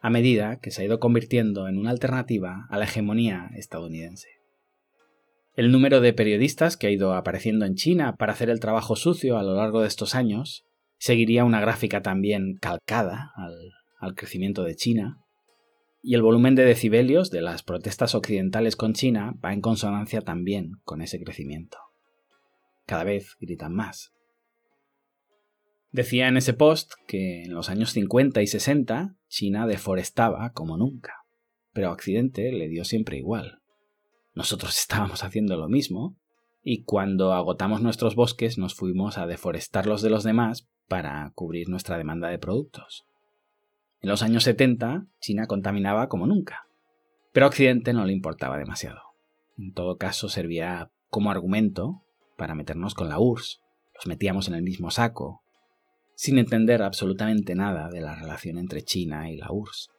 a 0.00 0.08
medida 0.08 0.58
que 0.60 0.70
se 0.70 0.80
ha 0.80 0.84
ido 0.86 1.00
convirtiendo 1.00 1.68
en 1.68 1.76
una 1.76 1.90
alternativa 1.90 2.66
a 2.70 2.78
la 2.78 2.86
hegemonía 2.86 3.50
estadounidense. 3.58 4.28
El 5.54 5.70
número 5.70 6.00
de 6.00 6.14
periodistas 6.14 6.78
que 6.78 6.86
ha 6.86 6.90
ido 6.90 7.12
apareciendo 7.12 7.66
en 7.66 7.74
China 7.74 8.16
para 8.16 8.32
hacer 8.32 8.48
el 8.48 8.58
trabajo 8.58 8.96
sucio 8.96 9.36
a 9.36 9.42
lo 9.42 9.54
largo 9.54 9.82
de 9.82 9.88
estos 9.88 10.14
años 10.14 10.64
seguiría 10.96 11.44
una 11.44 11.60
gráfica 11.60 12.00
también 12.00 12.56
calcada 12.58 13.32
al, 13.36 14.14
crecimiento 14.14 14.64
de 14.64 14.76
China, 14.76 15.21
y 16.02 16.14
el 16.14 16.22
volumen 16.22 16.56
de 16.56 16.64
decibelios 16.64 17.30
de 17.30 17.40
las 17.40 17.62
protestas 17.62 18.14
occidentales 18.16 18.74
con 18.74 18.92
China 18.92 19.34
va 19.42 19.52
en 19.52 19.60
consonancia 19.60 20.20
también 20.20 20.80
con 20.84 21.00
ese 21.00 21.22
crecimiento. 21.22 21.78
Cada 22.86 23.04
vez 23.04 23.36
gritan 23.40 23.72
más. 23.72 24.12
Decía 25.92 26.26
en 26.26 26.36
ese 26.36 26.54
post 26.54 26.94
que 27.06 27.44
en 27.44 27.54
los 27.54 27.68
años 27.68 27.92
50 27.92 28.42
y 28.42 28.46
60 28.48 29.14
China 29.28 29.66
deforestaba 29.66 30.50
como 30.52 30.76
nunca, 30.76 31.24
pero 31.72 31.88
a 31.88 31.92
Occidente 31.92 32.50
le 32.50 32.68
dio 32.68 32.84
siempre 32.84 33.18
igual. 33.18 33.60
Nosotros 34.34 34.76
estábamos 34.78 35.22
haciendo 35.22 35.56
lo 35.56 35.68
mismo, 35.68 36.16
y 36.64 36.84
cuando 36.84 37.32
agotamos 37.32 37.82
nuestros 37.82 38.14
bosques 38.14 38.56
nos 38.56 38.74
fuimos 38.74 39.18
a 39.18 39.26
deforestar 39.26 39.86
los 39.86 40.00
de 40.00 40.10
los 40.10 40.24
demás 40.24 40.68
para 40.88 41.30
cubrir 41.34 41.68
nuestra 41.68 41.98
demanda 41.98 42.28
de 42.28 42.38
productos. 42.38 43.04
En 44.02 44.10
los 44.10 44.24
años 44.24 44.42
70, 44.42 45.06
China 45.20 45.46
contaminaba 45.46 46.08
como 46.08 46.26
nunca, 46.26 46.66
pero 47.32 47.46
a 47.46 47.48
Occidente 47.48 47.92
no 47.92 48.04
le 48.04 48.12
importaba 48.12 48.58
demasiado. 48.58 49.00
En 49.56 49.72
todo 49.72 49.96
caso, 49.96 50.28
servía 50.28 50.90
como 51.08 51.30
argumento 51.30 52.02
para 52.36 52.56
meternos 52.56 52.94
con 52.94 53.08
la 53.08 53.20
URSS. 53.20 53.60
Los 53.94 54.06
metíamos 54.08 54.48
en 54.48 54.54
el 54.54 54.62
mismo 54.62 54.90
saco, 54.90 55.44
sin 56.16 56.38
entender 56.38 56.82
absolutamente 56.82 57.54
nada 57.54 57.90
de 57.90 58.00
la 58.00 58.16
relación 58.16 58.58
entre 58.58 58.82
China 58.82 59.30
y 59.30 59.36
la 59.36 59.52
URSS. 59.52 59.90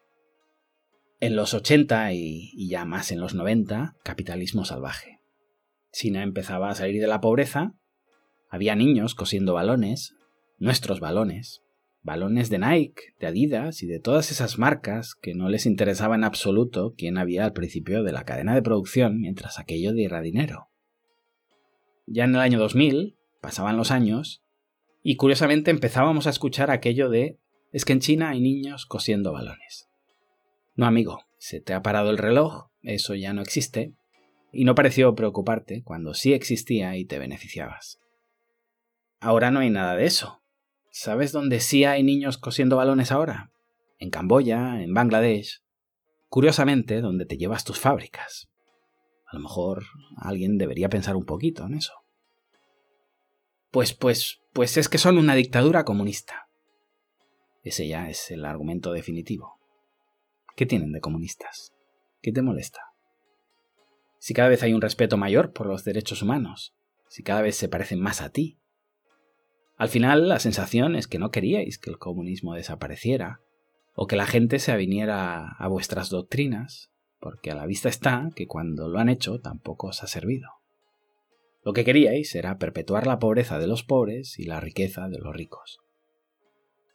En 1.21 1.37
los 1.37 1.53
80 1.53 2.11
y, 2.11 2.51
y 2.53 2.67
ya 2.67 2.83
más 2.83 3.09
en 3.13 3.21
los 3.21 3.33
90, 3.33 3.95
capitalismo 4.03 4.65
salvaje. 4.65 5.21
China 5.93 6.23
empezaba 6.23 6.69
a 6.69 6.75
salir 6.75 6.99
de 6.99 7.07
la 7.07 7.21
pobreza, 7.21 7.75
había 8.49 8.75
niños 8.75 9.15
cosiendo 9.15 9.53
balones, 9.53 10.13
nuestros 10.57 10.99
balones, 10.99 11.63
balones 12.03 12.49
de 12.49 12.59
Nike, 12.59 13.15
de 13.19 13.27
Adidas 13.27 13.81
y 13.81 13.87
de 13.87 13.99
todas 13.99 14.29
esas 14.29 14.59
marcas 14.59 15.15
que 15.15 15.33
no 15.33 15.49
les 15.49 15.65
interesaba 15.65 16.15
en 16.15 16.25
absoluto 16.25 16.93
quién 16.97 17.17
había 17.17 17.45
al 17.45 17.53
principio 17.53 18.03
de 18.03 18.11
la 18.11 18.25
cadena 18.25 18.53
de 18.53 18.61
producción 18.61 19.19
mientras 19.19 19.57
aquello 19.57 19.93
diera 19.93 20.21
dinero. 20.21 20.69
Ya 22.05 22.25
en 22.25 22.35
el 22.35 22.41
año 22.41 22.59
2000, 22.59 23.17
pasaban 23.41 23.77
los 23.77 23.89
años, 23.89 24.43
y 25.01 25.15
curiosamente 25.15 25.71
empezábamos 25.71 26.27
a 26.27 26.29
escuchar 26.29 26.69
aquello 26.69 27.09
de 27.09 27.39
es 27.71 27.85
que 27.85 27.93
en 27.93 28.01
China 28.01 28.29
hay 28.29 28.41
niños 28.41 28.85
cosiendo 28.85 29.33
balones. 29.33 29.89
No, 30.75 30.85
amigo, 30.85 31.21
se 31.37 31.61
te 31.61 31.73
ha 31.73 31.81
parado 31.81 32.11
el 32.11 32.17
reloj, 32.17 32.69
eso 32.81 33.15
ya 33.15 33.33
no 33.33 33.41
existe, 33.41 33.93
y 34.51 34.65
no 34.65 34.75
pareció 34.75 35.15
preocuparte 35.15 35.81
cuando 35.83 36.13
sí 36.13 36.33
existía 36.33 36.95
y 36.97 37.05
te 37.05 37.17
beneficiabas. 37.17 37.99
Ahora 39.19 39.51
no 39.51 39.61
hay 39.61 39.69
nada 39.69 39.95
de 39.95 40.05
eso. 40.05 40.42
¿Sabes 40.95 41.31
dónde 41.31 41.59
sí 41.59 41.85
hay 41.85 42.03
niños 42.03 42.37
cosiendo 42.37 42.75
balones 42.75 43.11
ahora? 43.11 43.51
En 43.97 44.11
Camboya, 44.11 44.79
en 44.79 44.93
Bangladesh. 44.93 45.63
Curiosamente, 46.29 47.01
donde 47.01 47.25
te 47.25 47.35
llevas 47.35 47.63
tus 47.63 47.79
fábricas. 47.79 48.47
A 49.25 49.35
lo 49.35 49.41
mejor 49.41 49.85
alguien 50.17 50.59
debería 50.59 50.89
pensar 50.89 51.15
un 51.15 51.25
poquito 51.25 51.65
en 51.65 51.73
eso. 51.73 51.93
Pues, 53.71 53.95
pues, 53.95 54.41
pues 54.53 54.77
es 54.77 54.87
que 54.87 54.99
son 54.99 55.17
una 55.17 55.33
dictadura 55.33 55.83
comunista. 55.83 56.47
Ese 57.63 57.87
ya 57.87 58.07
es 58.11 58.29
el 58.29 58.45
argumento 58.45 58.93
definitivo. 58.93 59.59
¿Qué 60.55 60.67
tienen 60.67 60.91
de 60.91 61.01
comunistas? 61.01 61.73
¿Qué 62.21 62.31
te 62.31 62.43
molesta? 62.43 62.81
Si 64.19 64.35
cada 64.35 64.49
vez 64.49 64.61
hay 64.61 64.73
un 64.73 64.81
respeto 64.81 65.17
mayor 65.17 65.53
por 65.53 65.65
los 65.65 65.83
derechos 65.83 66.21
humanos, 66.21 66.75
si 67.07 67.23
cada 67.23 67.41
vez 67.41 67.55
se 67.55 67.67
parecen 67.67 67.99
más 67.99 68.21
a 68.21 68.29
ti, 68.29 68.59
al 69.75 69.89
final, 69.89 70.27
la 70.27 70.39
sensación 70.39 70.95
es 70.95 71.07
que 71.07 71.19
no 71.19 71.31
queríais 71.31 71.79
que 71.79 71.89
el 71.89 71.97
comunismo 71.97 72.53
desapareciera, 72.53 73.41
o 73.95 74.07
que 74.07 74.15
la 74.15 74.25
gente 74.25 74.59
se 74.59 74.71
aviniera 74.71 75.49
a 75.57 75.67
vuestras 75.67 76.09
doctrinas, 76.09 76.91
porque 77.19 77.51
a 77.51 77.55
la 77.55 77.65
vista 77.65 77.89
está 77.89 78.29
que 78.35 78.47
cuando 78.47 78.87
lo 78.87 78.99
han 78.99 79.09
hecho 79.09 79.39
tampoco 79.39 79.87
os 79.87 80.03
ha 80.03 80.07
servido. 80.07 80.49
Lo 81.63 81.73
que 81.73 81.85
queríais 81.85 82.35
era 82.35 82.57
perpetuar 82.57 83.07
la 83.07 83.19
pobreza 83.19 83.59
de 83.59 83.67
los 83.67 83.83
pobres 83.83 84.37
y 84.37 84.43
la 84.43 84.59
riqueza 84.59 85.07
de 85.07 85.19
los 85.19 85.33
ricos. 85.33 85.79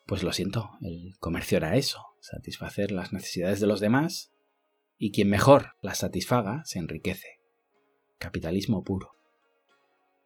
Pues 0.07 0.23
lo 0.23 0.33
siento, 0.33 0.71
el 0.83 1.17
comercio 1.19 1.59
era 1.59 1.77
eso, 1.77 2.03
satisfacer 2.21 2.93
las 2.93 3.13
necesidades 3.13 3.61
de 3.61 3.67
los 3.67 3.81
demás, 3.81 4.33
y 4.99 5.13
quien 5.13 5.29
mejor 5.29 5.73
las 5.81 5.99
satisfaga 5.99 6.63
se 6.65 6.79
enriquece. 6.79 7.41
Capitalismo 8.19 8.83
puro. 8.83 9.18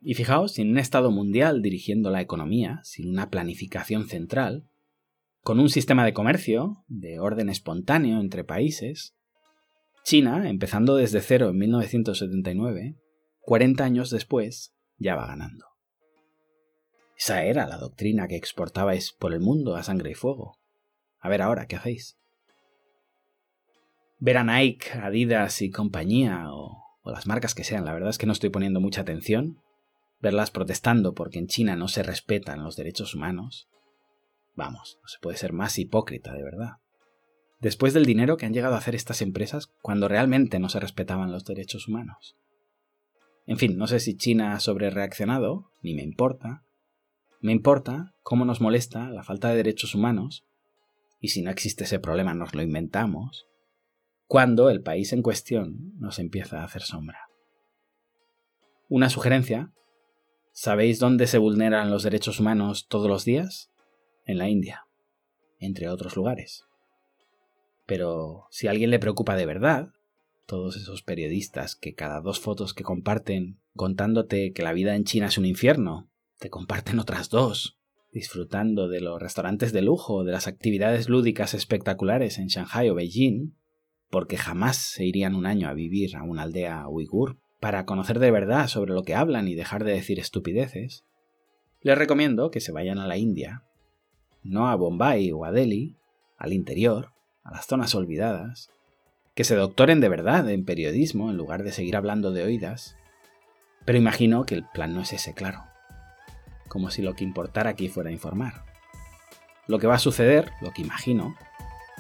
Y 0.05 0.15
fijaos, 0.15 0.55
sin 0.55 0.71
un 0.71 0.79
Estado 0.79 1.13
mundial 1.13 1.63
dirigiendo 1.63 2.11
la 2.11 2.21
economía, 2.21 2.81
sin 2.83 3.09
una 3.09 3.31
planificación 3.31 4.09
central, 4.09 4.67
con 5.43 5.61
un 5.61 5.69
sistema 5.69 6.05
de 6.05 6.13
comercio 6.13 6.85
de 6.89 7.21
orden 7.21 7.49
espontáneo 7.49 8.21
entre 8.21 8.43
países, 8.43 9.15
China, 10.05 10.49
empezando 10.49 10.97
desde 10.97 11.21
cero 11.21 11.51
en 11.51 11.59
1979, 11.59 12.97
40 13.41 13.85
años 13.85 14.11
después, 14.11 14.75
ya 14.99 15.15
va 15.15 15.29
ganando. 15.29 15.67
Esa 17.17 17.45
era 17.45 17.69
la 17.69 17.79
doctrina 17.79 18.27
que 18.27 18.35
exportabais 18.35 19.13
por 19.13 19.33
el 19.33 19.39
mundo 19.41 19.77
a 19.77 19.85
sangre 19.85 20.11
y 20.11 20.15
fuego. 20.15 20.59
A 21.21 21.29
ver 21.29 21.43
ahora, 21.43 21.67
¿qué 21.67 21.77
hacéis? 21.77 22.19
Ver 24.19 24.39
a 24.39 24.45
Nike, 24.45 24.91
Adidas 24.99 25.63
y 25.63 25.71
compañía, 25.71 26.53
o, 26.53 26.83
o 27.03 27.11
las 27.13 27.29
marcas 27.29 27.55
que 27.55 27.63
sean, 27.63 27.85
la 27.85 27.93
verdad 27.93 28.11
es 28.11 28.19
que 28.19 28.27
no 28.27 28.33
estoy 28.33 28.51
poniendo 28.51 28.81
mucha 28.81 29.03
atención, 29.03 29.63
verlas 30.23 30.51
protestando 30.51 31.15
porque 31.15 31.39
en 31.39 31.49
China 31.49 31.77
no 31.77 31.89
se 31.89 32.03
respetan 32.03 32.63
los 32.63 32.77
derechos 32.77 33.15
humanos, 33.15 33.69
vamos, 34.55 34.99
no 35.03 35.09
se 35.09 35.19
puede 35.19 35.37
ser 35.37 35.53
más 35.53 35.79
hipócrita 35.79 36.33
de 36.33 36.45
verdad. 36.45 36.77
Después 37.61 37.93
del 37.93 38.07
dinero 38.07 38.37
que 38.37 38.47
han 38.47 38.55
llegado 38.55 38.75
a 38.75 38.79
hacer 38.79 38.95
estas 38.95 39.21
empresas 39.21 39.69
cuando 39.83 40.09
realmente 40.09 40.59
no 40.59 40.69
se 40.69 40.81
respetaban 40.81 41.31
los 41.31 41.45
derechos 41.45 41.89
humanos. 41.89 42.37
En 43.47 43.59
fin, 43.59 43.77
no 43.77 43.87
sé 43.87 44.01
si 44.01 44.17
China 44.17 44.55
ha 44.55 44.61
sobrereaccionado, 44.61 45.71
ni 45.83 45.95
me 45.95 46.03
importa. 46.03 46.65
Me 47.41 47.53
importa 47.53 48.15
cómo 48.23 48.45
nos 48.45 48.61
molesta 48.61 49.11
la 49.11 49.25
falta 49.25 49.51
de 49.51 49.57
derechos 49.57 49.95
humanos, 49.95 50.45
y 51.21 51.29
si 51.29 51.43
no 51.43 51.51
existe 51.51 51.85
ese 51.85 51.99
problema 51.99 52.35
nos 52.35 52.55
lo 52.55 52.63
inventamos, 52.63 53.47
cuando 54.27 54.71
el 54.71 54.83
país 54.83 55.13
en 55.13 55.23
cuestión 55.23 55.93
nos 55.99 56.19
empieza 56.19 56.61
a 56.61 56.65
hacer 56.65 56.83
sombra. 56.83 57.29
Una 58.89 59.09
sugerencia 59.09 59.73
¿Sabéis 60.55 60.99
dónde 60.99 61.27
se 61.27 61.39
vulneran 61.39 61.91
los 61.91 62.03
derechos 62.03 62.39
humanos 62.39 62.87
todos 62.87 63.09
los 63.09 63.25
días? 63.25 63.71
En 64.27 64.37
la 64.37 64.51
India, 64.51 64.87
entre 65.59 65.89
otros 65.89 66.15
lugares. 66.15 66.67
Pero 67.87 68.45
si 68.51 68.67
a 68.67 68.71
alguien 68.71 68.91
le 68.91 68.99
preocupa 68.99 69.35
de 69.35 69.47
verdad, 69.47 69.89
todos 70.47 70.77
esos 70.77 71.03
periodistas 71.03 71.75
que 71.75 71.95
cada 71.95 72.21
dos 72.21 72.39
fotos 72.39 72.75
que 72.75 72.85
comparten 72.85 73.61
contándote 73.75 74.53
que 74.53 74.63
la 74.63 74.75
vida 74.75 74.95
en 74.95 75.05
China 75.05 75.27
es 75.27 75.39
un 75.39 75.47
infierno, 75.47 76.11
te 76.39 76.51
comparten 76.51 76.99
otras 76.99 77.31
dos, 77.31 77.79
disfrutando 78.13 78.89
de 78.89 79.01
los 79.01 79.21
restaurantes 79.21 79.73
de 79.73 79.81
lujo, 79.81 80.23
de 80.23 80.33
las 80.33 80.49
actividades 80.49 81.09
lúdicas 81.09 81.55
espectaculares 81.55 82.39
en 82.39 82.49
Shanghai 82.49 82.91
o 82.91 82.95
Beijing, 82.95 83.57
porque 84.11 84.37
jamás 84.37 84.77
se 84.77 85.07
irían 85.07 85.35
un 85.35 85.47
año 85.47 85.69
a 85.69 85.73
vivir 85.73 86.15
a 86.15 86.23
una 86.23 86.43
aldea 86.43 86.87
uigur 86.89 87.39
para 87.63 87.87
conocer 87.87 88.19
de 88.19 88.33
verdad 88.33 88.67
sobre 88.67 88.93
lo 88.93 89.05
que 89.05 89.15
hablan 89.15 89.47
y 89.47 89.55
dejar 89.55 89.85
de 89.85 89.93
decir 89.93 90.19
estupideces, 90.19 91.05
les 91.81 91.97
recomiendo 91.97 92.51
que 92.51 92.61
se 92.61 92.73
vayan 92.73 92.99
a 92.99 93.07
la 93.07 93.19
India, 93.19 93.63
no 94.43 94.69
a 94.69 94.75
Bombay 94.75 95.31
o 95.31 95.45
a 95.45 95.53
Delhi, 95.53 95.95
al 96.39 96.53
interior, 96.53 97.13
a 97.45 97.53
las 97.53 97.67
zonas 97.67 97.95
olvidadas, 97.95 98.69
que 99.37 99.45
se 99.45 99.55
doctoren 99.55 100.01
de 100.01 100.09
verdad 100.09 100.51
en 100.51 100.65
periodismo 100.65 101.31
en 101.31 101.37
lugar 101.37 101.63
de 101.63 101.71
seguir 101.71 101.95
hablando 101.95 102.33
de 102.33 102.43
oídas, 102.43 102.97
pero 103.85 103.97
imagino 103.97 104.45
que 104.45 104.57
el 104.57 104.65
plan 104.65 104.93
no 104.93 105.03
es 105.03 105.13
ese, 105.13 105.33
claro, 105.33 105.63
como 106.67 106.91
si 106.91 107.01
lo 107.01 107.15
que 107.15 107.23
importara 107.23 107.71
aquí 107.71 107.89
fuera 107.89 108.11
informar. 108.11 108.65
Lo 109.69 109.79
que 109.79 109.87
va 109.87 109.95
a 109.95 110.01
suceder, 110.01 110.51
lo 110.63 110.73
que 110.73 110.83
imagino, 110.83 111.37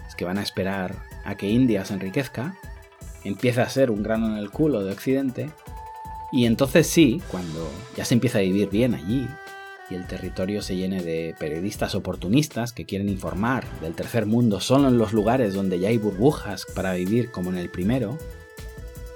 es 0.09 0.17
que 0.17 0.25
van 0.25 0.39
a 0.39 0.43
esperar 0.43 0.97
a 1.25 1.37
que 1.37 1.51
India 1.51 1.85
se 1.85 1.95
enriquezca 1.95 2.57
empieza 3.25 3.63
a 3.63 3.69
ser 3.69 3.91
un 3.91 4.03
grano 4.03 4.27
en 4.27 4.37
el 4.37 4.51
culo 4.51 4.83
de 4.83 4.93
Occidente, 4.93 5.51
y 6.33 6.47
entonces 6.47 6.87
sí, 6.87 7.21
cuando 7.31 7.71
ya 7.97 8.05
se 8.05 8.15
empieza 8.15 8.39
a 8.39 8.43
vivir 8.43 8.71
bien 8.71 8.95
allí, 8.95 9.29
y 9.91 9.95
el 9.95 10.07
territorio 10.07 10.63
se 10.63 10.77
llene 10.77 11.03
de 11.03 11.35
periodistas 11.39 11.95
oportunistas 11.95 12.73
que 12.73 12.87
quieren 12.87 13.09
informar 13.09 13.65
del 13.81 13.95
tercer 13.95 14.27
mundo 14.27 14.61
solo 14.61 14.89
en 14.89 14.97
los 14.97 15.13
lugares 15.13 15.55
donde 15.55 15.79
ya 15.79 15.89
hay 15.89 15.99
burbujas 15.99 16.65
para 16.75 16.95
vivir 16.95 17.31
como 17.31 17.51
en 17.51 17.59
el 17.59 17.69
primero, 17.69 18.19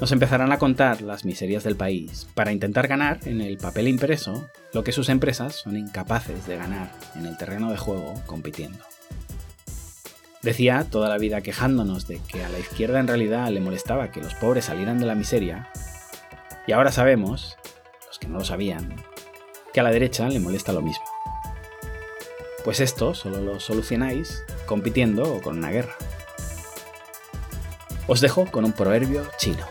nos 0.01 0.13
empezarán 0.13 0.53
a 0.53 0.59
contar 0.59 1.01
las 1.01 1.25
miserias 1.25 1.65
del 1.65 1.77
país 1.77 2.27
para 2.35 2.53
intentar 2.53 2.87
ganar 2.87 3.21
en 3.25 3.41
el 3.41 3.57
papel 3.57 3.89
impreso 3.89 4.51
lo 4.75 4.85
que 4.85 4.93
sus 4.93 5.09
empresas 5.09 5.55
son 5.55 5.77
incapaces 5.77 6.47
de 6.47 6.57
ganar 6.57 6.93
en 7.15 7.25
el 7.25 7.39
terreno 7.39 7.71
de 7.71 7.79
juego 7.79 8.15
compitiendo. 8.27 8.85
Decía 10.47 10.87
toda 10.89 11.09
la 11.09 11.19
vida 11.19 11.41
quejándonos 11.41 12.07
de 12.07 12.21
que 12.21 12.45
a 12.45 12.49
la 12.49 12.61
izquierda 12.61 13.01
en 13.01 13.09
realidad 13.09 13.49
le 13.49 13.59
molestaba 13.59 14.13
que 14.13 14.21
los 14.21 14.35
pobres 14.35 14.67
salieran 14.67 15.01
de 15.01 15.05
la 15.05 15.17
miseria, 15.17 15.69
y 16.69 16.73
ahora 16.73 16.93
sabemos, 16.93 17.57
los 18.07 18.21
que 18.21 18.29
no 18.29 18.39
lo 18.39 18.45
sabían, 18.45 18.95
que 19.73 19.81
a 19.81 19.83
la 19.83 19.91
derecha 19.91 20.29
le 20.29 20.39
molesta 20.39 20.73
lo 20.73 20.83
mismo. 20.83 21.05
Pues 22.63 22.79
esto 22.79 23.13
solo 23.13 23.41
lo 23.41 23.59
solucionáis 23.59 24.45
compitiendo 24.67 25.35
o 25.35 25.43
con 25.43 25.59
una 25.59 25.73
guerra. 25.73 25.97
Os 28.07 28.21
dejo 28.21 28.47
con 28.47 28.65
un 28.65 28.73
proverbio 28.73 29.27
chino. 29.39 29.67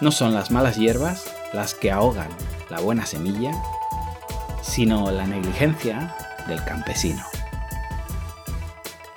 No 0.00 0.10
son 0.12 0.32
las 0.32 0.50
malas 0.50 0.78
hierbas 0.78 1.30
las 1.52 1.74
que 1.74 1.90
ahogan 1.90 2.30
la 2.70 2.80
buena 2.80 3.04
semilla, 3.04 3.52
sino 4.62 5.10
la 5.10 5.26
negligencia 5.26 6.16
del 6.46 6.64
campesino. 6.64 7.27